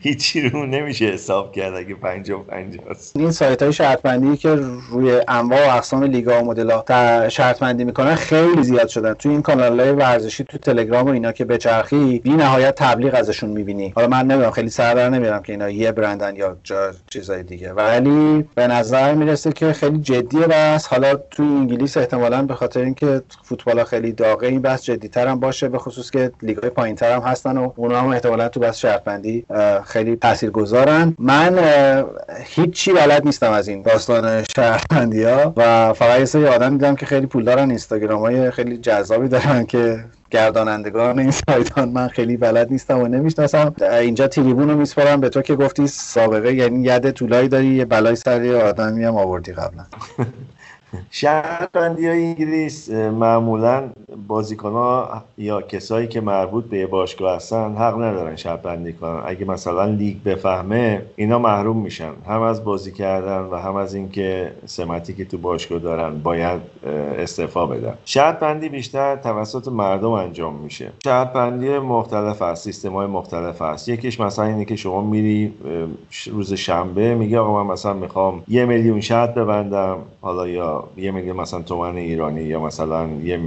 [0.00, 3.16] هیچی رو نمیشه حساب کرد اگه پنجا پنجا است.
[3.16, 4.00] این سایت های شرط
[4.38, 4.58] که
[4.90, 9.14] روی انواع و اقسام لیگا و مدل ها شرط بندی می‌کنن خیلی زیاد شدن.
[9.14, 13.50] تو این کانال های ورزشی تو تلگرام و اینا که بچرخی بی نهایت تبلیغ ازشون
[13.50, 13.92] می‌بینی.
[13.96, 17.72] حالا من نمی‌دونم خیلی سر در نمیارم که اینا یه برندن یا جا چیزای دیگه.
[17.72, 20.86] ولی به نظر می‌رسه که خیلی جدیه بس.
[20.86, 25.40] حالا تو انگلیس احتمالا به خاطر اینکه فوتبال خیلی داغه این بس جدی تر هم
[25.40, 28.78] باشه به خصوص که لیگ های تر هم هستن و اونا هم احتمالا تو بس
[28.78, 29.44] شرط بندی
[29.84, 31.14] خیلی تاثیرگذارن.
[31.18, 31.58] من
[32.44, 36.96] هیچی بلد نیستم از این داستان شرط بندی ها و فقط یه سری آدم دیدم
[36.96, 42.36] که خیلی پول دارن اینستاگرام های خیلی جذابی دارن که گردانندگان این سایتان من خیلی
[42.36, 43.74] بلد نیستم و نمی‌شناسم.
[44.00, 48.16] اینجا تریبون رو میسپارم به تو که گفتی سابقه یعنی ید طولایی داری یه بلای
[48.16, 49.84] سر آدمی هم آوردی قبلا.
[51.10, 53.90] شرط بندی های انگلیس معمولا
[54.28, 58.62] بازیکن ها یا کسایی که مربوط به باشگاه هستن حق ندارن شرط
[59.00, 59.22] کنن.
[59.26, 62.10] اگه مثلا لیگ بفهمه اینا محروم میشن.
[62.28, 66.60] هم از بازی کردن و هم از اینکه سمتی که تو باشگاه دارن باید
[67.18, 67.94] استعفا بدن.
[68.04, 70.92] شرط بیشتر توسط مردم انجام میشه.
[71.04, 73.88] شرط بندی مختلف هست سیستم های مختلف هست.
[73.88, 75.54] یکیش مثلا اینه که شما میری
[76.30, 81.36] روز شنبه میگه آقا من مثلا می‌خوام یه میلیون شرط ببندم حالا یا یه میلیون
[81.36, 83.40] مثلا تومن ایرانی یا مثلا یه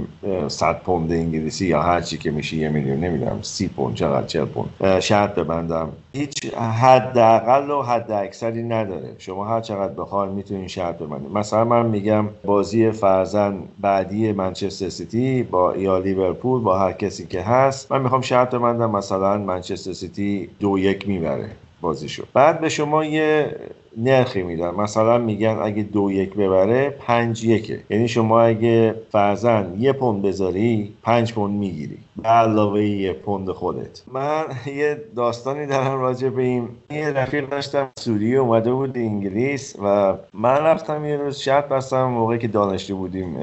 [0.48, 4.44] صد پوند انگلیسی یا هر چی که میشه یه میلیون نمی‌دونم سی پوند چقدر چه
[4.44, 5.00] پوند.
[5.00, 5.88] شرط ببندم.
[6.12, 9.14] هیچ حداقل و حد اکثری نداره.
[9.18, 15.42] شما هر چقدر بخواید می‌تونین شرط ببندید مثلا من میگم بازی فرزن بعدی منچستر سیتی
[15.42, 20.48] با یا لیورپول با هر کسی که هست من می‌خوام شرط ببندم مثلا منچستر سیتی
[20.60, 21.48] دو یک می‌بره
[21.80, 23.56] بازی شد بعد به شما یه
[23.96, 27.80] نرخی میدن مثلا میگن اگه دو یک ببره پنج یکه.
[27.90, 31.98] یعنی شما اگه فرزن یه پوند بذاری پنج پوند می‌گیری.
[32.22, 34.02] به علاوه یه پوند خودت.
[34.12, 36.68] من یه داستانی دارم راجع به این.
[36.90, 42.38] یه رفیق داشتم سوریه اومده بود انگلیس و من رفتم یه روز شرط بستم موقعی
[42.38, 43.36] که دانشجو بودیم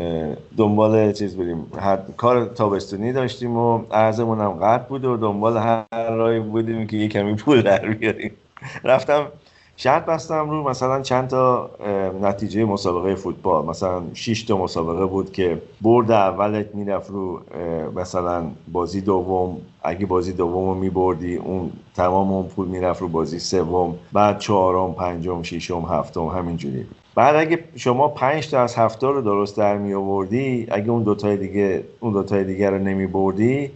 [0.57, 1.65] دنبال چیز بودیم.
[2.17, 7.07] کار تابستونی داشتیم و ارزمون هم قطع بود و دنبال هر رای بودیم که یه
[7.07, 8.31] کمی پول در بیاریم.
[8.83, 9.27] رفتم
[9.83, 11.69] شرط بستم رو مثلا چند تا
[12.21, 13.65] نتیجه مسابقه فوتبال.
[13.65, 17.41] مثلا 6 تا مسابقه بود که برد اولت می‌رفت رو
[17.95, 19.57] مثلا بازی دوم.
[19.83, 23.95] اگه بازی دوم رو میبردی اون تمام اون پول می‌رفت رو بازی سوم.
[24.13, 29.57] بعد چهارم پنجم ششم هفتم همینجوری بعد اگه شما 5 تا از هفته رو درست
[29.57, 33.71] در می آوردی اگه اون دوتای دیگه اون دوتای دیگه رو نمی بردی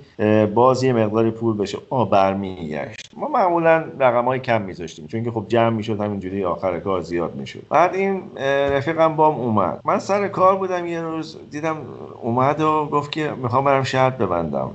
[0.56, 1.78] باز یه مقداری پول بشه.
[1.90, 3.12] آه برمیگشت.
[3.18, 7.36] ما معمولا رقم های کم میذاشتیم چون که خب جمع می‌شد همینجوری آخر کار زیاد
[7.36, 7.62] می‌شد.
[7.70, 8.22] بعد این
[8.72, 9.82] رفیقم بام اومد.
[9.86, 11.78] من سر کار بودم یه روز دیدم
[12.22, 14.70] اومد و گفت که می‌خوام برم شرط ببندم.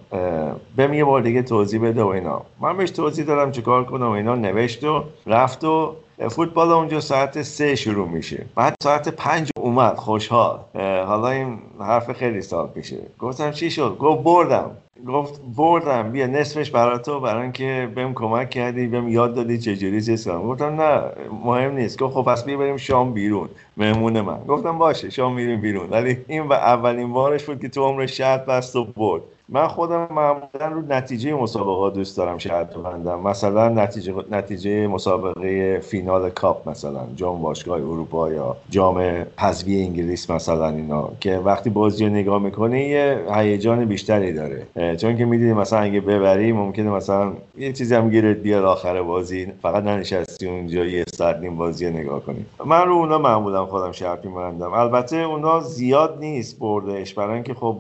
[0.77, 2.43] بهم یه بار دیگه توضیح بده و اینا.
[2.61, 5.95] من بهش توضیح دادم چیکار کنم و اینا نوشت و رفت و
[6.29, 8.47] فوتبال اونجا ساعت سه شروع میشه.
[8.55, 10.59] بعد ساعت پنج اومد خوشحال.
[11.07, 12.97] حالا این حرف خیلی سال میشه.
[13.19, 14.71] گفتم چی شد؟ گفت بردم.
[15.09, 20.03] گفت بردم بیا نصفش برای تو برای اینکه بهم کمک کردی بهم یاد دادی چجوری
[20.03, 21.03] چیز کنم گفتم نه
[21.45, 21.99] مهم نیست.
[21.99, 23.49] گفت خب پس بیا بریم شام بیرون.
[23.77, 24.39] مهمون من.
[24.49, 25.91] گفتم باشه شام میریم بیرون.
[25.91, 29.23] ولی این اولین بارش بود که تو عمر شرط بست و برد.
[29.49, 33.21] من خودم معمولا رو نتیجه مسابقه دوست دارم شرط بندم.
[33.21, 40.69] مثلا نتیجه نتیجه مسابقه فینال کاپ مثلا جام باشگاه اروپا یا جام حذفی انگلیس مثلا
[40.69, 44.97] اینا که وقتی بازی رو نگاه می‌کنه یه هیجان بیشتری داره.
[44.97, 49.53] چون که می‌دونی مثلا اگه ببری ممکنه مثلا یه چیزی هم گیرت بیاد آخر بازی.
[49.63, 52.47] فقط ننشستی اونجا یه ساعت نیم بازی نگاه کنی.
[52.65, 54.73] من رو اونا معمولا خودم شرط میبندم.
[54.73, 57.77] البته اونا زیاد نیست بردش برای اینکه خب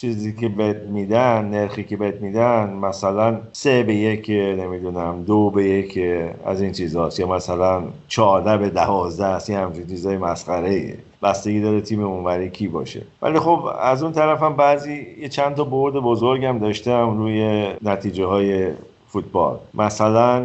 [0.00, 5.64] چیزی که بهت میدن نرخی که بهت میدن مثلا سه به یک نمی‌دونم دو به
[5.64, 5.98] یک
[6.46, 7.20] از این چیزاست.
[7.20, 9.50] یا مثلا چهارده به دوازده است.
[9.50, 10.94] یه همچین چیزای مسخره.
[11.22, 13.02] بستگی داره تیم اونوری کی باشه.
[13.22, 18.24] ولی خب از اون طرف هم بعضی یه چند تا برد بزرگم داشتم روی نتیجه
[18.24, 18.70] های
[19.12, 19.58] فوتبال.
[19.74, 20.42] مثلا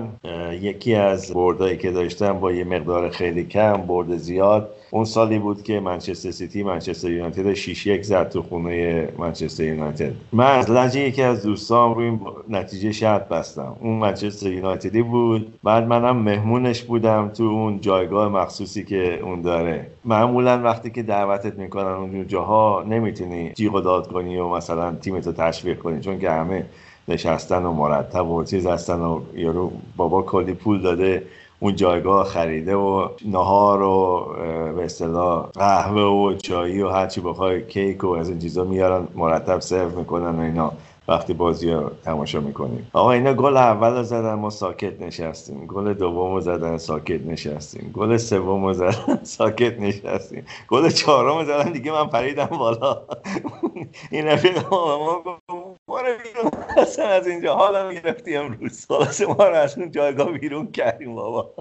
[0.62, 5.64] یکی از بردایی که داشتم با یه مقدار خیلی کم برد زیاد اون سالی بود
[5.64, 10.12] که منچستر سیتی منچستر یونایتد 6 یک زد تو خونه منچستر یونایتد.
[10.34, 13.76] من از لجه یکی از دوستام روی نتیجه شرط بستم.
[13.82, 15.60] اون منچستر یونایتدی بود.
[15.64, 19.88] بعد منم مهمونش بودم تو اون جایگاه مخصوصی که اون داره.
[20.06, 25.32] معمولا وقتی که دعوتت می‌کنن اون جاها نمی‌تونی جیغ و داد کنی و مثلا تیمتو
[25.32, 26.66] تشویق کنی چون که همه
[27.08, 31.24] نشستن و مرتب و چیز هستن و یارو بابا کلی پول داده
[31.60, 34.26] اون جایگاه خریده و نهار و
[34.76, 39.60] به اصطلاح قهوه و چایی و هرچی بخوای کیک و از این چیزا میارن مرتب
[39.60, 40.72] سرو می‌کنن و اینا.
[41.08, 42.88] وقتی بازی رو تماشا می‌کنیم.
[42.94, 45.66] آقا اینا گل اول رو زدن ما ساکت نشستیم.
[45.66, 47.92] گل دوم رو زدن ساکت نشستیم.
[47.94, 50.46] گل سوم رو زدن ساکت نشستیم.
[50.68, 53.02] گل چهارم رو زدن دیگه من پریدم بالا.
[54.12, 55.24] این رفیق ما
[55.88, 56.52] ما رو بیرون.
[56.84, 58.86] اصلا از اینجا حالا گرفتی امروز.
[58.88, 61.52] خلاص ما رو از اون جایگاه بیرون کردیم بابا.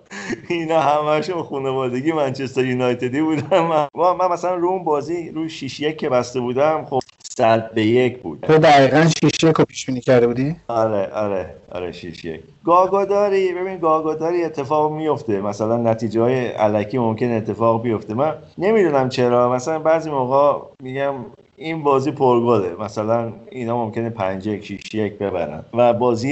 [0.48, 3.60] اینا همهشون خانوادگی منچستر یونایتدی بودن.
[3.60, 7.00] من, من مثلا رو اون بازی رو 6 یک که بسته بودم خب
[7.38, 8.40] صد به یک بود.
[8.40, 12.40] تو دقیقا 6 یک رو پیش بینی کرده بودی؟ آره آره آره 6 یک.
[12.64, 18.14] گاگاداری ببین گاگاداری اتفاق میفته مثلا نتیجه های علکی ممکن اتفاق بیفته.
[18.14, 19.52] من نمی‌دونم چرا.
[19.52, 21.14] مثلا بعضی موقع میگم
[21.58, 22.76] این بازی پرگله.
[22.80, 25.64] مثلا اینا ممکنه 5 یک 6 یک ببرن.
[25.74, 26.28] و بازی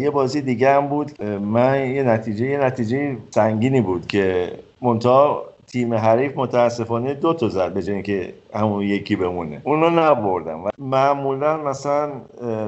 [0.00, 1.22] یه بازی دیگه هم بود.
[1.22, 7.72] من یه نتیجه یه نتیجه سنگینی بود که مونتا تیم حریف متاسفانه دو تا زد
[7.72, 9.60] به جای اینکه همون یکی بمونه.
[9.64, 12.10] اونو نبردم و معمولا مثلا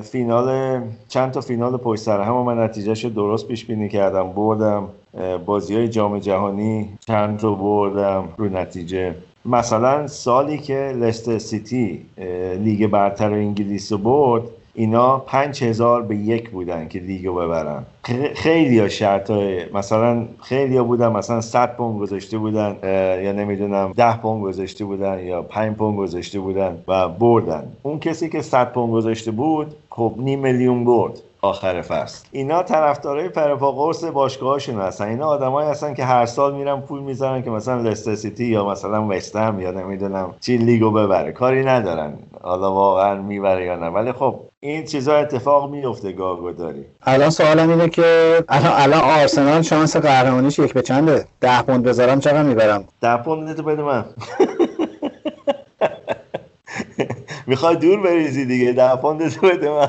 [0.03, 4.89] فینال چند تا فینال پشت سر هم من نتیجهش درست پیش بینی کردم بردم.
[5.47, 9.15] بازی های جام جهانی چند تا بردم رو نتیجه.
[9.47, 12.03] مثلا سالی که لستر سیتی
[12.65, 14.43] لیگ برتر انگلیس رو برد
[14.75, 17.83] اینا پنج هزار به یک بودن که لیگو ببرن.
[18.35, 22.77] خیلی ها شرط های مثلا خیلی ها بودن مثلا 100 پوند گذاشته بودن
[23.25, 27.73] یا نمی‌دونم 10 پوند گذاشته بودن یا 5 پوند گذاشته بودن و بردن.
[27.83, 31.23] اون کسی که 100 پوند گذاشته بود خب نیم میلیون برد.
[31.43, 32.27] آخر فصل.
[32.33, 35.05] اینا طرفدارای پر و پا قرص باشگاهشون هستن.
[35.09, 39.07] اینا آدمایی هستن که هر سال میرن پول می‌ذارن که مثلا لستر سیتی یا مثلا
[39.09, 41.33] وستهم یا نمی‌دونم چی لیگو ببره.
[41.33, 42.19] کاری ندارن.
[42.43, 43.87] حالا واقعا می‌بره یا نه.
[43.87, 49.97] ولی خب این چیزا اتفاق میفته گاهگداری الان سوالم اینه که الان الان آرسنال شانس
[49.97, 54.05] قهرمانیش یک به چنده؟ ده پوند بذارم چقدر می‌برم؟ ده پوند تو بده من.
[57.47, 58.73] می‌خوای دور بریزی دیگه.
[58.73, 59.89] ده پوند تو بده من.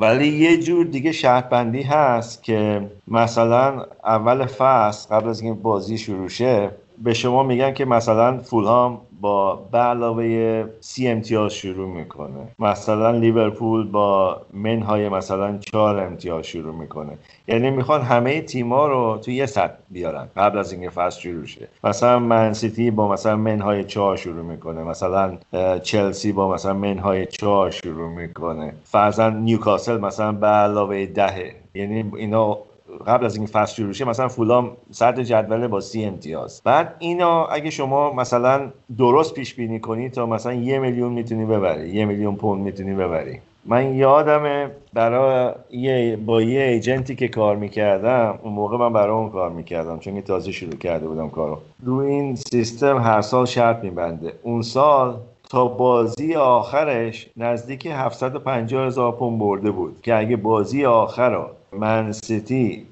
[0.00, 5.98] ولی یه جور دیگه شرط بندی هست که مثلا اول فصل قبل از اینکه بازی
[5.98, 12.48] شروع شه به شما میگن که مثلا فولهام با به علاوه سی امتیاز شروع می‌کنه.
[12.58, 17.18] مثلا لیورپول با منهای مثلا چهار امتیاز شروع می‌کنه.
[17.48, 21.68] یعنی می‌خوان همه تیما رو تو یه سطح بیارن قبل از اینکه فصل شروع شه.
[21.84, 24.82] مثلا منسیتی با مثلا منهای چهار شروع می‌کنه.
[24.82, 25.38] مثلا
[25.82, 28.74] چلسی با مثلا منهای چهار شروع می‌کنه.
[28.84, 31.54] فرضا نیوکاسل مثلا به علاوه دهه.
[31.74, 32.58] یعنی اینا
[33.06, 36.62] قبل از این فصل شروع مثلا فولام صدر جدول با سی امتیاز.
[36.64, 41.90] بعد اینا اگه شما مثلا درست پیش بینی کنی تا مثلا یه میلیون می‌تونی ببری
[41.90, 43.40] یه میلیون پوند می‌تونی ببری.
[43.64, 49.30] من یادمه برای یه با یه ایجنتی که کار می‌کردم اون موقع من برای اون
[49.30, 51.58] کار می‌کردم چون تازه شروع کرده بودم کارو.
[51.82, 54.32] رو این سیستم هر سال شرط میبنده.
[54.42, 55.16] اون سال
[55.50, 61.44] تا بازی آخرش نزدیک 750 هزار پوند برده بود که اگه بازی آخر رو
[61.78, 62.86] من سیتی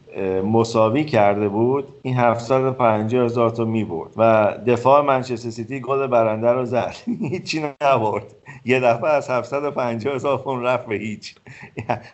[0.45, 1.89] مساوی کرده بود.
[2.03, 4.11] این 750 هزار تا می برد.
[4.17, 6.95] و دفاع منچستر سیتی گل برنده رو زد.
[7.31, 8.35] هیچی نبرد.
[8.65, 11.35] یه دفعه از 750 هزار پوند رفت به هیچ.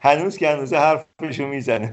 [0.03, 1.93] هنوز که هنوز حرفشو می‌زنه.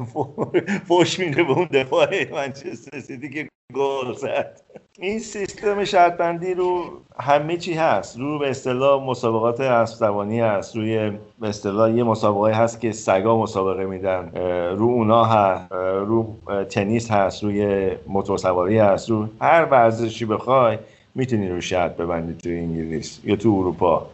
[0.88, 4.62] فوش میده به اون دفاع منچستر سیتی که گل زد.
[5.00, 6.84] این سیستم شرط بندی رو
[7.20, 8.20] همه چی هست.
[8.20, 10.76] رو به اصطلاح مسابقات اسبزبانی هست.
[10.76, 14.32] روی به اصطلاح یه مسابقه هست که سگا مسابقه میدن.
[14.76, 15.72] رو اونا هست.
[16.06, 16.36] رو
[16.70, 17.44] تنیس هست.
[17.44, 19.10] روی موتور سواری هست.
[19.10, 20.78] رو هر ورزشی بخوای
[21.16, 24.10] می‌تونی رو شرط ببندی تو انگلیس یا تو اروپا.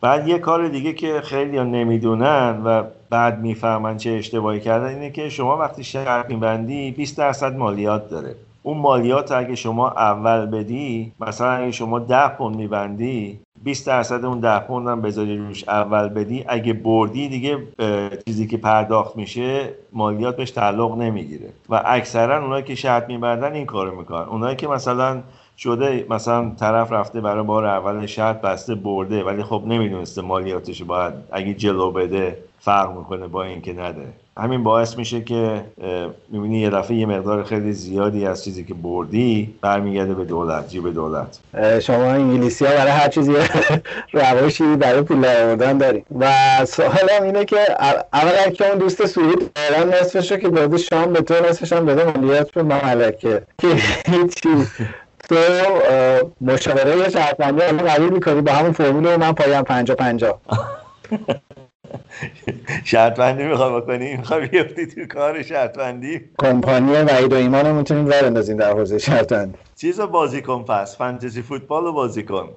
[0.00, 5.28] بعد یه کار دیگه که خیلی نمی‌دونن و بعد می‌فهمن چه اشتباهی کردن اینه که
[5.28, 8.34] شما وقتی شرط میبندی 20 درصد مالیات داره.
[8.62, 14.40] اون مالیات اگه شما اول بدی مثلا اگه شما ده پوند میبندی 20 درصد اون
[14.40, 16.44] ده پوند هم بذاری روش اول بدی.
[16.48, 17.58] اگه بردی دیگه
[18.26, 21.48] چیزی که پرداخت میشه مالیات بهش تعلق نمی‌گیره.
[21.68, 24.26] و اکثرا اونایی که شرط میبندن این کارو می‌کنن.
[24.28, 25.20] اونایی که مثلا
[25.58, 31.14] شده مثلا طرف رفته برای بار اول شرط بسته برده ولی خب نمی‌دونسته مالیاتش باید
[31.32, 34.06] اگه جلو بده فرق می‌کنه با اینکه نده.
[34.36, 35.64] همین باعث میشه که
[36.28, 40.94] می‌بینی یه دفعه یه مقدار خیلی زیادی از چیزی که بردی برمیگرده به دولت جیب
[40.94, 41.38] دولت.
[41.82, 43.32] شما انگلیسی ها برای هر چیزی
[44.12, 46.26] رواشی برای پول آوردن داریم و
[46.66, 47.58] سوالم اینه که
[48.12, 52.18] اولا که اون دوست سوئید الان نصفش که داده شام به تو نصفش هم بده
[52.18, 53.68] مالیات به مملکه که
[54.06, 54.48] هیچی
[55.28, 55.36] تو
[56.40, 60.40] مشاوره شهروندی الان قبول می‌کنی؟ با همون فرمول من پایم پنجا پنجا.
[62.84, 68.30] شرطبندی می‌خوای بکنی؟ می‌خوای بیفتی تو کار شرطبندی کمپانی وعید و ایمان رو می‌تونیم ور
[68.30, 72.48] در حوزه شرطبندی چیز بازی کن پس فانتزی فوتبال رو بازی کن.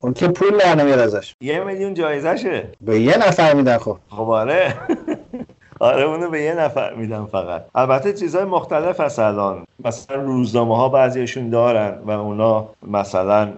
[0.00, 1.34] اون که پول در نمیاد ازش.
[1.40, 2.68] یه میلیون جایزشه.
[2.80, 3.98] به یه نفر میدن خب.
[4.10, 4.74] خب آره.
[5.80, 7.64] آره اونو به یه نفر میدم فقط.
[7.74, 9.64] البته چیزهای مختلف هست الان.
[9.84, 13.48] مثلا روزنامه ها بعضیشون دارن و اونا مثلا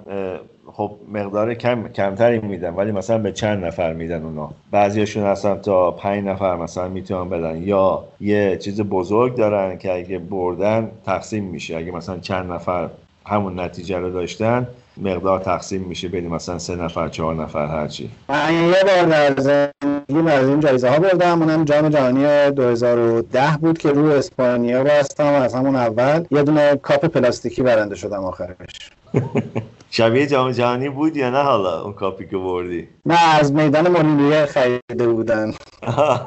[0.72, 4.50] خب مقدار کم کمتری میدن ولی مثلا به چند نفر میدن اونا.
[4.70, 7.62] بعضیشون هستن تا پنج نفر مثلا می‌تونن بدن.
[7.62, 11.76] یا یه چیز بزرگ دارن که اگه بردن تقسیم میشه.
[11.76, 12.88] اگه مثلا چند نفر
[13.26, 18.10] همون نتیجه رو داشتن مقدار تقسیم میشه بین مثلا سه نفر چهار نفر هرچی.
[18.28, 19.70] من یه بار در
[20.16, 21.42] از این جایزه ها بردم.
[21.42, 27.06] اونم جام جهانی 2010 بود که رو اسپانیا بستم از همون اول یه دونه کاپ
[27.06, 28.90] پلاستیکی برنده شدم آخرش.
[29.90, 34.46] شبیه جام جهانی بود یا نه حالا اون کاپی که بردی؟ نه از میدان مولینیه
[34.46, 35.52] خریده بودن.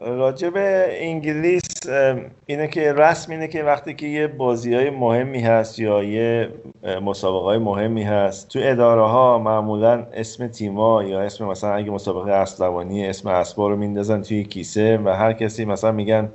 [0.00, 1.62] راجع به انگلیس
[2.46, 6.48] اینه که رسم اینه که وقتی که یه بازی های مهمی هست یا یه
[7.02, 12.32] مسابقه های مهمی هست تو اداره ها معمولا اسم تیما یا اسم مثلا اگه مسابقه
[12.32, 16.28] اسب‌دوانی اسم اسبا رو میندازن توی کیسه و هر کسی مثلا میگن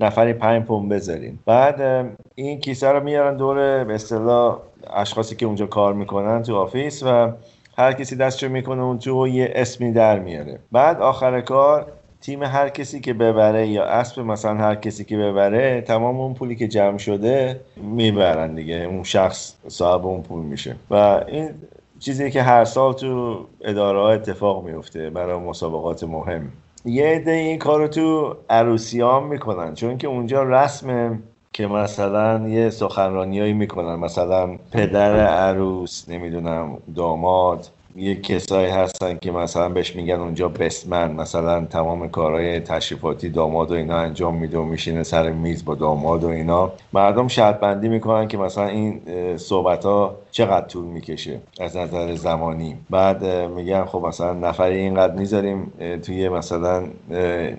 [0.00, 1.38] نفری پنج پوند بذارین.
[1.46, 4.58] بعد این کیسه رو میارن دور به اصطلاح
[4.94, 7.32] اشخاصی که اونجا کار می‌کنن تو office و
[7.78, 10.58] هر کسی دستشو می‌کنه اون تو یه اسمی در میاره.
[10.72, 11.86] بعد آخر کار
[12.20, 16.56] تیم هر کسی که ببره یا اسب مثلا هر کسی که ببره تمام اون پولی
[16.56, 18.74] که جمع شده می‌برن دیگه.
[18.74, 20.76] اون شخص صاحب اون پول میشه.
[20.90, 20.94] و
[21.28, 21.50] این
[21.98, 26.52] چیزی که هر سال تو اداره اتفاق میفته برای مسابقات مهم.
[26.84, 29.74] یه عده این کارو تو عروسیام می‌کنن.
[29.74, 31.18] چون که اونجا رسمه
[31.52, 33.94] که مثلا یه سخنرانیایی می‌کنن.
[33.94, 37.68] مثلا پدر عروس نمی‌دونم داماد.
[37.96, 43.74] یه کسایی هستن که مثلا بهش میگن اونجا بسمن مثلا تمام کارهای تشریفاتی داماد و
[43.74, 46.72] اینا انجام میده و میشینه سر میز با داماد و اینا.
[46.92, 49.00] مردم شرط بندی می‌کنن که مثلا این
[49.36, 52.76] صحبت ها چقدر طول می‌کشه از نظر زمانی.
[52.90, 55.72] بعد میگن خب مثلا نفری اینقدر می‌ذاریم
[56.02, 56.82] توی مثلا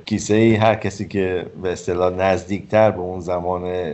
[0.05, 3.93] کیسه ای هر کسی که به اصطلاح نزدیکتر به اون زمان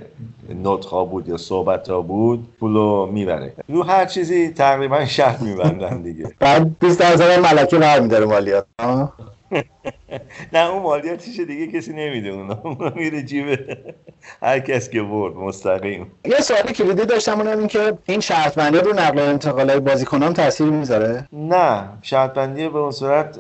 [0.53, 3.53] نطخا بود یا صحبت ها بود پولو می‌بره.
[3.69, 6.31] رو هر چیزی تقریبا شرط میبندن دیگه.
[6.39, 8.65] بعد 20 هزار ملکه برمیداره مالیات.
[10.53, 12.59] نه اون مالیاتش دیگه کسی نمیده اونا.
[12.95, 13.59] میره جیب
[14.41, 16.11] هر کس که برد مستقیم.
[16.25, 19.79] یه سوالی کلیدی داشتم اونم این که این شرط بندی رو نقل و انتقال های
[19.79, 23.39] بازیکنان تاثیر می‌ذاره؟ نه شرط بندی به اون صورت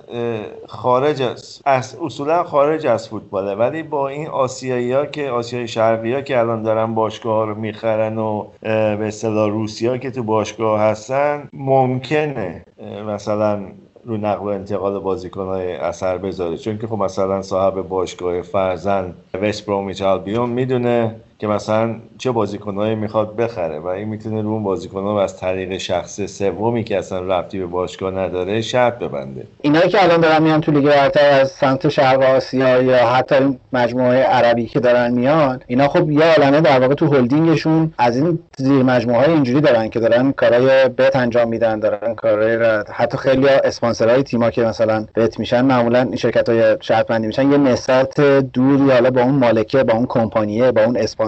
[0.67, 1.21] خارج
[1.65, 3.55] از اصولا خارج از فوتباله.
[3.55, 7.55] ولی با این آسیایی ها که آسیای شرقی ها که الان دارن باشگاه ها رو
[7.55, 12.65] می‌خرن و به اصطلاح روسیا که تو باشگاه هستن ممکنه
[13.07, 13.65] مثلا
[14.07, 16.57] رو نقل و انتقال بازیکنهای اثر بذاره.
[16.57, 22.95] چون که خب مثلا صاحب باشگاه فرزن وست برومیچ آلبیون می‌دونه که مثلا چه بازیکنهایی
[22.95, 27.59] می‌خواد بخره و این می‌تونه رو اون بازیکنها از طریق شخص سومی که اصلا ربطی
[27.59, 29.47] به باشگاه نداره شرط ببنده.
[29.61, 34.23] اینایی که الان دارن میان تو لیگ برتر از سمت شرق آسیا یا حتی مجموعه
[34.23, 38.83] عربی که دارن میان اینا خب یه عالمه در واقع تو هلدینگشون از این زیر
[38.83, 44.23] مجموعه های اینجوری دارن که دارن کارهای بت انجام میدن دارن کارهای حتی خیلی اسپانسرهای
[44.23, 47.51] تیما که مثلا بت میشن معمولا این شرکت های شرط بندی میشن.
[47.51, 51.26] یه نسبت دوری حالا با اون مالکه با اون کمپانیه با اون اسپانسر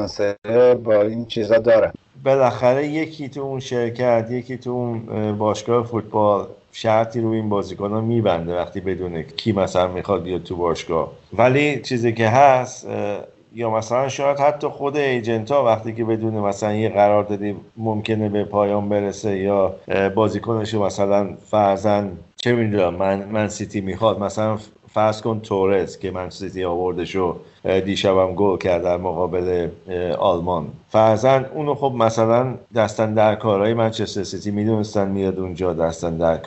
[0.83, 1.91] با این چیزا دارن
[2.23, 8.01] بالاخره یکی تو اون شرکت یکی تو اون باشگاه فوتبال شرطی رو این بازیکن ها
[8.01, 11.11] میبنده وقتی بدونه کی مثلا می‌خواد بیاد تو باشگاه.
[11.33, 12.87] ولی چیزی که هست
[13.55, 18.29] یا مثلا شاید حتی خود ایجنت ها وقتی که بدونه مثلا یه قرار دادی ممکنه
[18.29, 19.75] به پایان برسه یا
[20.15, 24.57] بازیکنش مثلا فرزن چه می‌دونم من من سیتی می‌خواد مثلا
[24.93, 27.35] فرض کن تورز که من سیتی آوردش و
[27.85, 29.67] دیشبم گل کرد در مقابل
[30.19, 30.67] آلمان.
[30.89, 36.37] فرزن اونو خب مثلا دستن در کارهای منچستر سیتی می‌دونستن میاد اونجا دستن در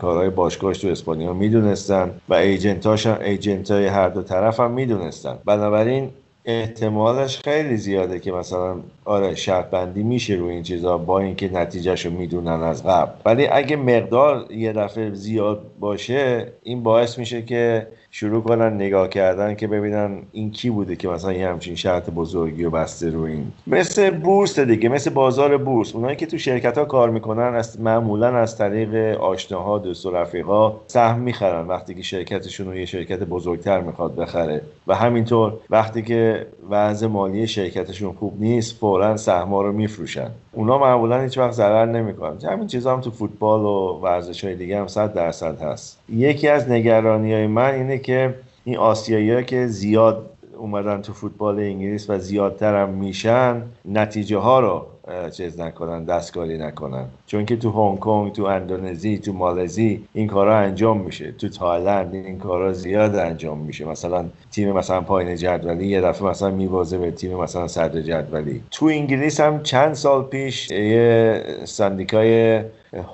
[0.00, 5.38] کارهای باشگاهش تو اسپانیا می‌دونستن و ایجنتاش ایجنت های هر دو طرف هم می‌دونستن.
[5.44, 6.10] بنابراین
[6.48, 12.06] احتمالش خیلی زیاده که مثلا آره شرط بندی میشه روی این چیزا با اینکه نتیجهش
[12.06, 13.12] رو می‌دونن از قبل.
[13.24, 19.54] ولی اگه مقدار یه دفعه زیاد باشه این باعث میشه که شروع کنن نگاه کردن
[19.54, 23.52] که ببینن این کی بوده که مثلا یه همچین شرط بزرگی و بسته رو این.
[23.66, 25.94] مثل بورس دیگه مثل بازار بورس.
[25.94, 30.72] اونایی که تو شرکت ها کار می‌کنن از معمولا از طریق آشناها دوست و رفیقا
[30.86, 34.60] سهم می‌خرن وقتی که شرکتشون رو یه شرکت بزرگتر می‌خواد بخره.
[34.86, 40.30] و همینطور وقتی که وضع مالی شرکتشون خوب نیست فورا سهما رو میفروشن.
[40.52, 42.50] اونا معمولا هیچ وقت ضرر نمی‌کنن.
[42.50, 45.98] همین چیزا هم تو فوتبال و ورزش های دیگه هم 100 درصد هست.
[46.12, 48.34] یکی از نگرانی های من اینه که
[48.64, 54.86] این آسیایی که زیاد اومدن تو فوتبال انگلیس و زیادتر هم میشن نتیجه ها رو
[55.30, 57.04] چیز نکنن دستکاری نکنن.
[57.26, 61.32] چون که تو هنگ کنگ تو اندونزی تو مالزی این کارا انجام میشه.
[61.32, 63.84] تو تایلند این کارا زیاد انجام میشه.
[63.84, 68.62] مثلا تیم مثلا پایین جدولی یه دفعه مثلا میوازه به تیم مثلا صدر جدولی.
[68.70, 72.62] تو انگلیس هم چند سال پیش یه سندیکای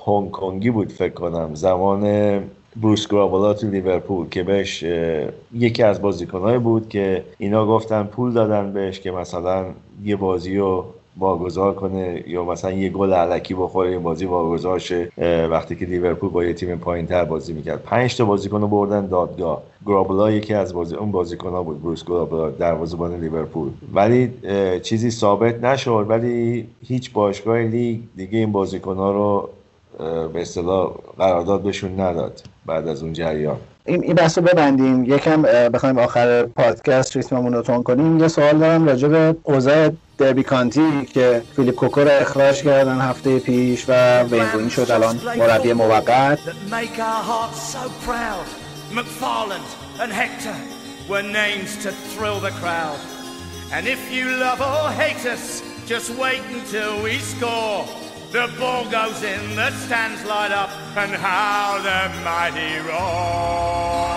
[0.07, 1.55] هنگ کنگی بود فکر کنم.
[1.55, 2.05] زمان
[2.83, 4.85] بروس گرابالا تو لیورپول که بهش
[5.53, 9.65] یکی از بازیکنهای بود که اینا گفتن پول دادن بهش که مثلا
[10.05, 10.85] یه بازی رو
[11.19, 15.09] واگذار کنه یا مثلا یه گل علکی بخوره این بازی واگذار شه.
[15.51, 17.83] وقتی که لیورپول با یه تیم پایین تر بازی می‌کرد.
[17.83, 19.63] پنج تا بازیکن رو بردن دادگاه.
[19.87, 23.69] گرابلا یکی از بازی اون بازیکن ها بود بروس گرابلا دروازه‌بان لیورپول.
[23.95, 24.31] ولی
[24.83, 29.49] چیزی ثابت نشد ولی هیچ باشگاه لیگ دیگه این بازیکن رو
[29.99, 35.43] به اصطلاح قرارداد بهشون نداد بعد از اون جریان این این بحث رو ببندیم یکم
[35.43, 41.05] بخوایم آخر پادکست ریتممون رو تند کنیم یه سوال دارم راجع به اوضاع دربی کانتی
[41.05, 46.39] که فیلیپ کوکو رو اخراج کردن هفته پیش و وین شد الان مربی موقت
[50.01, 50.57] and Hector
[51.09, 52.99] were names to thrill the crowd.
[53.73, 58.04] And if you love or hate us, just wait until we score.
[58.35, 64.14] The ball goes in, the stands light up, and how the mighty roar.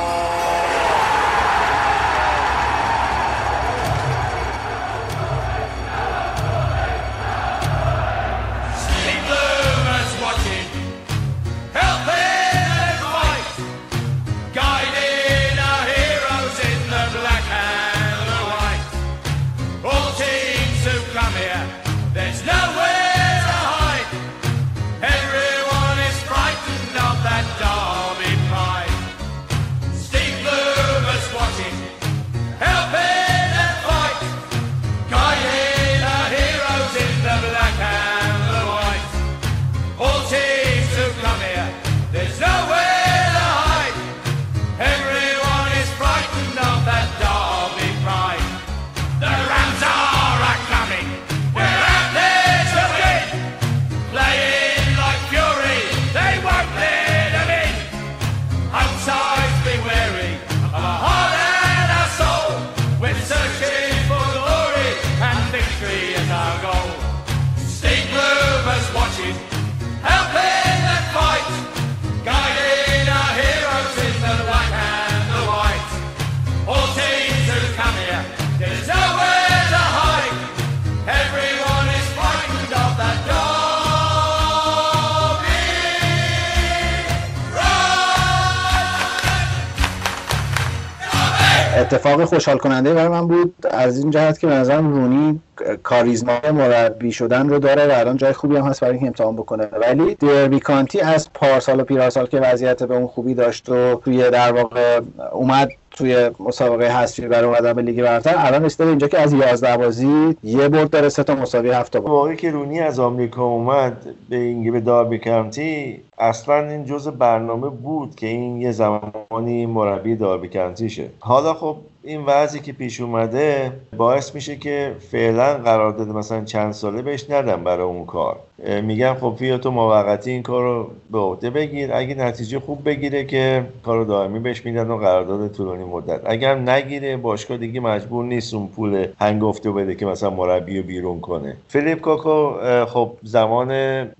[91.77, 95.41] اتفاق خوشحال کننده برای من بود از این جهت که به نظرم رونی
[95.83, 99.65] کاریزما مربی شدن رو داره و الان جای خوبی هم هست برای اینکه امتحان بکنه.
[99.65, 104.29] ولی دربی کانتی از پارسال و پیراسال که وضعیت به اون خوبی داشت و توی
[104.31, 105.01] در واقع
[105.31, 109.77] اومد توی مسابقه حذفی برای اومدن به لیگ برتر الان رسیده اینجا که از 11
[109.77, 114.05] بازی یه برد داره سه تا مساوی هفت تا موقعی که رونی از آمریکا اومد
[114.29, 120.15] به اینگه به داربی کانتی اصلا این جزء برنامه بود که این یه زمانی مربی
[120.15, 121.77] داربی کانتی شه حالا خب
[122.07, 127.29] این وضعی که پیش اومده باعث میشه که فعلا قرار داده مثلا چند ساله بهش
[127.29, 128.39] ندم برای اون کار.
[128.83, 131.93] میگن خب فیا تو موقتی این کار رو به عهده بگیر.
[131.93, 136.21] اگه نتیجه خوب بگیره که کار دائمی بهش میدن و قرارداد طولانی مدت.
[136.25, 141.19] اگر نگیره باشگاه دیگه مجبور نیست اون پول هنگفته بده که مثلا مربی رو بیرون
[141.19, 141.57] کنه.
[141.67, 142.53] فیلیپ کاکو
[142.85, 143.71] خب زمان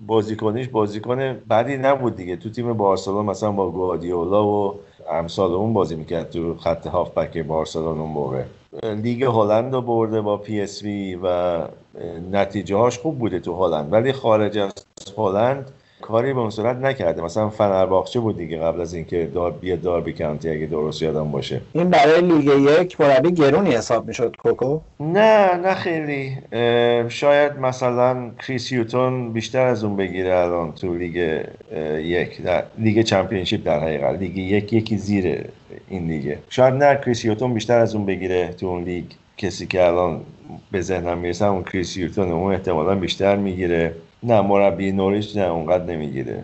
[0.06, 2.36] بازیکنیش بازیکن بعدی نبود دیگه.
[2.36, 4.74] تو تیم بارسلون مثلا با گوادیولا و
[5.10, 8.44] امثال اون بازی می‌کرد تو خط هافبک بارسلون اون موقع.
[8.82, 11.58] لیگ هلند رو برده با پی اس وی و
[12.32, 14.72] نتیجه هاش خوب بوده تو هلند ولی خارج از
[15.18, 15.70] هلند
[16.08, 17.22] کاری به اون صورت نکرده.
[17.22, 21.60] مثلا فنرباخچه بود دیگه قبل از اینکه بیاد داربی کانتی اگه درست یادم باشه.
[21.72, 22.44] این برای لیگ
[22.80, 26.32] یک مربی گرونی حساب می‌شد کوکو؟ نه نه خیلی.
[27.08, 31.42] شاید مثلا کریس هیوتون بیشتر از اون بگیره الان تو لیگ
[32.02, 34.18] یک در لیگ Championship در حقیقت.
[34.18, 35.44] لیگ یک یکی زیر
[35.88, 39.04] این لیگه شاید نه کریس هیوتون بیشتر از اون بگیره تو اون لیگ.
[39.36, 40.20] کسی که الان
[40.70, 43.94] به ذهنم می‌رسه اون کریس هیوتون اون احتمالا بیشتر می‌گیره.
[44.22, 46.42] نه مربی نوریچ نه اونقدر نمی‌گیره.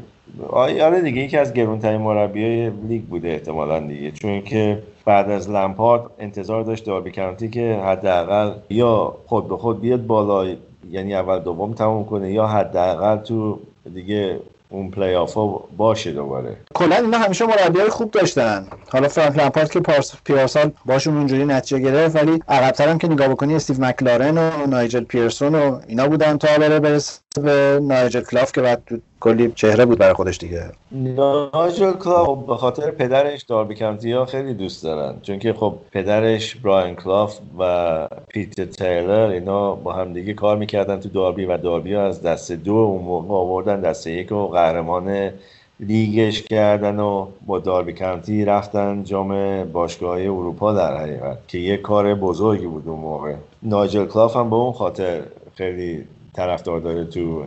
[0.51, 4.11] آره دیگه یکی از گرونترین مربی لیگ بوده احتمالا دیگه.
[4.11, 9.81] چون که بعد از لمپارد انتظار داشت داربی کانتی که حداقل یا خود به خود
[9.81, 10.55] بیاد بالا
[10.91, 13.59] یعنی اول دوم تموم کنه یا حداقل تو
[13.95, 16.57] دیگه اون پلی آف ها باشه دوباره.
[16.75, 18.66] کلا اینا همیشه مربیای خوب داشتن.
[18.93, 23.29] حالا فرانک لمپارد که پارسال پیارسال باشون اونجوری نتیجه گرفت ولی عقب‌تر هم که نگاه
[23.29, 28.53] بکنی استیو مکلارن و نایجل پیرسون و اینا بودن تا بره برسه به نایجل کلاف
[28.53, 28.82] که بعد
[29.20, 30.70] کلی چهره بود برای خودش دیگه.
[30.93, 35.20] نایجل کلاف خب به خاطر پدرش داربی کانتی ها خیلی دوست دارن.
[35.22, 41.01] چون که خب پدرش براین کلاف و پیتر تیلر اینا با هم دیگه کار می‌کردن
[41.01, 45.30] تو داربی و داربی ها از دست دو اون موقع آوردن دست یک و قهرمان
[45.80, 52.14] لیگش کردن و با داربی کانتی رفتن جام باشگاه اروپا در حقیقت که یه کار
[52.14, 53.35] بزرگی بود اون موقع.
[53.62, 55.22] نایجل کلاف هم به اون خاطر
[55.55, 56.05] خیلی
[56.35, 57.45] طرفدار داره تو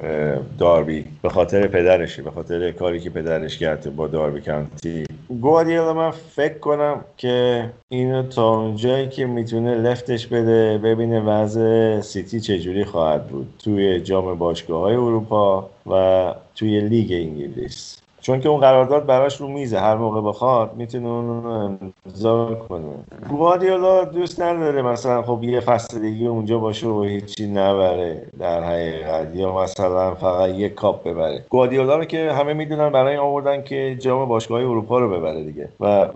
[0.58, 1.06] داربی.
[1.22, 5.04] به خاطر پدرشه به خاطر کاری که پدرش کرد با داربی کانتی.
[5.42, 12.40] گواردیولا من فکر کنم که اینو تا اونجایی که می‌تونه لفتش بده ببینه وضع سیتی
[12.40, 13.54] چجوری خواهد بود.
[13.60, 17.97] توی جام باشگاه های اروپا و توی لیگ انگلیس.
[18.28, 19.80] چون که اون قرارداد براش رو میزه.
[19.80, 22.84] هر موقع بخواد می‌تونه اون امضا کنه.
[23.30, 25.98] گوادیولا دوست نداره مثلا خب یه فصل
[26.28, 29.36] اونجا باشه و هیچی نبره در حقیقت.
[29.36, 31.46] یا مثلا فقط یه کاپ ببره.
[31.50, 35.70] گوادیولا رو که همه می‌دونن برای آوردن که جام باشگاه اروپا رو ببره دیگه.
[35.80, 36.08] و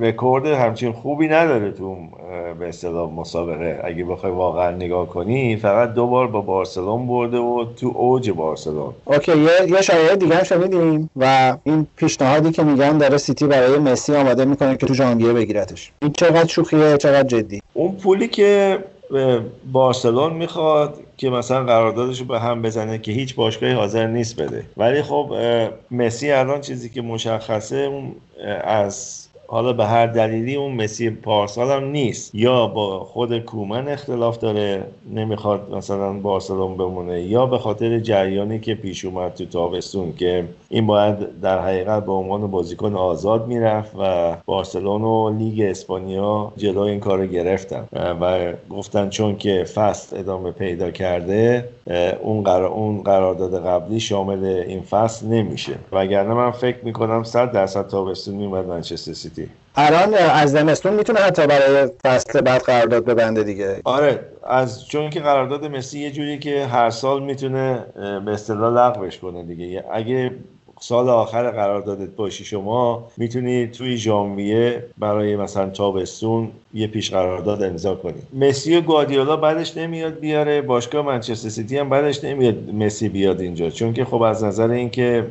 [0.00, 1.96] رکورد همچین خوبی نداره تو
[2.58, 3.80] به اصطلاح مسابقه.
[3.84, 8.92] اگه بخوای واقعا نگاه کنی فقط دو بار با بارسلون برده و تو اوج بارسلون.
[9.04, 9.48] اوکی یه
[10.08, 11.10] یه دیگه هم شنیدیم.
[11.64, 16.12] این پیشنهادی که میگن داره سیتی برای مسی آماده می‌کنه که تو ژانویه بگیرتش این
[16.12, 18.78] چقدر شوخیه چقدر جدی؟ اون پولی که
[19.72, 24.64] بارسلون می‌خواد که مثلا قراردادش رو به هم بزنه که هیچ باشگاهی حاضر نیست بده.
[24.76, 25.34] ولی خب
[25.90, 28.12] مسی الان چیزی که مشخصه اون
[28.64, 32.34] از حالا به هر دلیلی اون مسی پارسال هم نیست.
[32.34, 34.84] یا با خود کومن اختلاف داره
[35.14, 40.86] نمی‌خواد مثلا بارسلون بمونه یا به خاطر جریانی که پیش اومد تو تابستون که این
[40.86, 47.00] باید در حقیقت به عنوان بازیکن آزاد می‌رفت و بارسلون و لیگ اسپانیا جلوی این
[47.00, 47.88] کار گرفتن.
[48.20, 51.68] و گفتن چون که فصل ادامه پیدا کرده
[52.22, 55.72] اون قرار اون قرارداد قبلی شامل این فصل نمیشه.
[55.92, 59.33] وگرنه من فکر می‌کنم 100 درصد تابستون میومد منچستر سیتی.
[59.76, 63.80] الان از زمستون می‌تونه حتی برای فصل بعد قرارداد ببنده دیگه.
[63.84, 67.84] آره از چون که قرارداد مسی یه جوری که هر سال می‌تونه
[68.24, 69.84] به اصطلاح لغوش کنه دیگه.
[69.92, 70.30] اگه
[70.86, 77.94] سال آخر قراردادت باشی شما می‌تونی توی ژانویه برای مثلا تابستون یه پیش قرارداد امضا
[77.94, 83.40] کنی مسی و گادیولا بعدش نمیاد بیاره باشگاه منچستر سیتی هم بعدش نمیاد مسی بیاد
[83.40, 83.70] اینجا.
[83.70, 85.26] چون که خب از نظر اینکه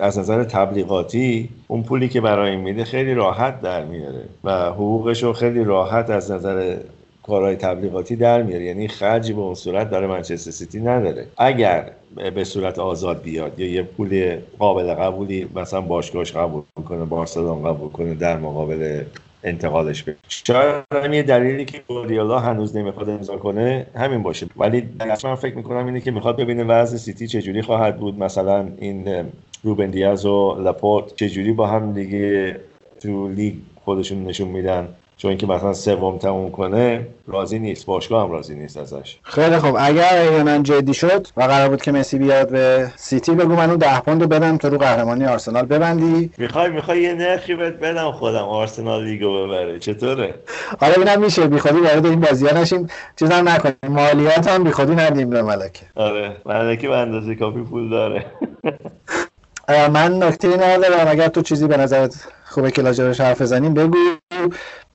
[0.00, 5.22] از نظر تبلیغاتی اون پولی که برای این میده خیلی راحت در میاره و حقوقش
[5.22, 6.76] رو خیلی راحت از نظر
[7.22, 8.64] کارهای تبلیغاتی در میاره.
[8.64, 11.26] یعنی خرجی به اون صورت داره منچستر سیتی نداره.
[11.36, 11.90] اگر
[12.34, 13.60] به صورت آزاد بیاد.
[13.60, 19.02] یا یه پول قابل قبولی مثلا باشگاهش قبول کنه بارسلون قبول کنه در مقابل
[19.44, 20.16] انتقالش بشه.
[20.28, 24.46] شاید هم یه دلیلی که گواردیولا هنوز نمی‌خواد امضا کنه همین باشه.
[24.56, 24.88] ولی
[25.24, 28.18] من فکر می‌کنم اینه که می‌خواد ببینه وضع سیتی چجوری خواهد بود.
[28.18, 29.24] مثلا این
[29.62, 32.56] روبن دیاز و لاپورت چجوری با هم دیگه
[33.00, 33.54] تو لیگ
[33.84, 34.88] خودشون نشون میدن.
[35.18, 37.86] چون اینکه مثلا سوم تموم کنه راضی نیست.
[37.86, 39.18] باشگاه هم راضی نیست ازش.
[39.22, 39.76] خیلی خوب.
[39.80, 43.78] اگر من جدی شد و قرار بود که مسی بیاد به سیتی بگو من اون
[43.78, 46.30] 10 پوند رو بدم تو رو قهرمانی آرسنال ببندی.
[46.38, 49.78] می‌خوای می‌خوای یه نرخی بهت بدم خودم آرسنال لیگو ببره.
[49.78, 50.34] چطوره؟
[50.80, 51.46] آره ببینم میشه.
[51.46, 52.86] بی خودی وارد این بازی ها نشیم.
[53.16, 53.76] چیزا نکنیم.
[53.88, 55.86] مالیات هم بی خودی ندیم به ملکه.
[55.94, 56.36] آره.
[56.46, 58.26] ملکه به اندازه کافی پول داره.
[59.94, 61.08] من نکته ندارم.
[61.08, 63.96] اگر تو چیزی به نظرت خوبه که لاجرش حرف بزنیم بگو.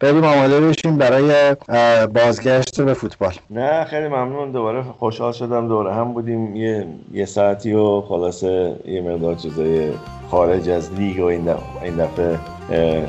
[0.01, 1.55] بریم آماده بشیم برای
[2.13, 3.33] بازگشت به فوتبال.
[3.49, 4.51] نه خیلی ممنون.
[4.51, 5.67] دوباره خوشحال شدم.
[5.67, 6.55] دوباره هم بودیم.
[6.55, 9.91] یه, یه ساعتی و خلاصه یه مقدار چیزای
[10.31, 12.39] خارج از لیگ و این دفعه, این دفعه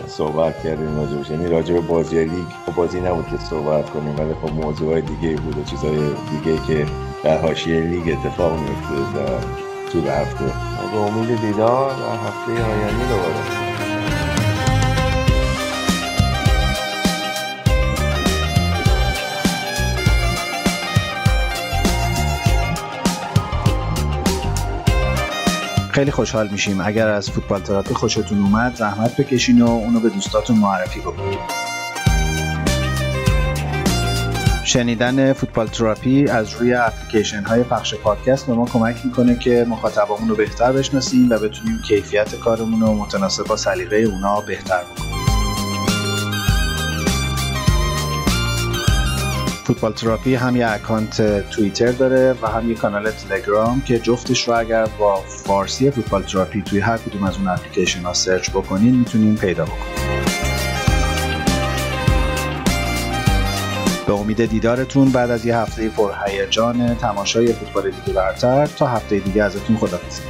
[0.07, 4.65] صحبت کردیم راجبش یعنی راجب بازی لیگ خب بازی نبود که صحبت کنیم ولی خب
[4.65, 6.87] موضوع دیگه بود و چیزای دیگه که
[7.25, 10.45] در حاشیه لیگ اتفاق میفته در طول هفته
[10.97, 13.72] امید دیدار هفته آینده دوباره.
[25.93, 26.81] خیلی خوشحال میشیم.
[26.81, 31.39] اگر از فوتبال تراپی خوشتون اومد زحمت بکشین و اونو به دوستاتون معرفی بکنید
[34.65, 40.29] شنیدن فوتبال تراپی از روی اپلیکیشن های پخش پادکست به ما کمک می‌کنه که مخاطبامون
[40.29, 45.12] رو بهتر بشناسیم و بتونیم کیفیت کارمون رو متناسب با سلیقه اونا بهتر بکنیم.
[49.73, 54.59] فوتبال تراپی هم یه account توییتر داره و هم یه کانال تلگرام که جفتش رو
[54.59, 59.37] اگر با فارسی فوتبال تراپی توی هر کدوم از اون اپلیکیشن ها search بکنین می‌تونین
[59.37, 60.23] پیدا بکنین.
[64.07, 69.43] به امید دیدارتون بعد از یه هفته پرهیجان تماشای فوتبال دیگه برتر تا هفته دیگه
[69.43, 70.23] ازتون خدافظی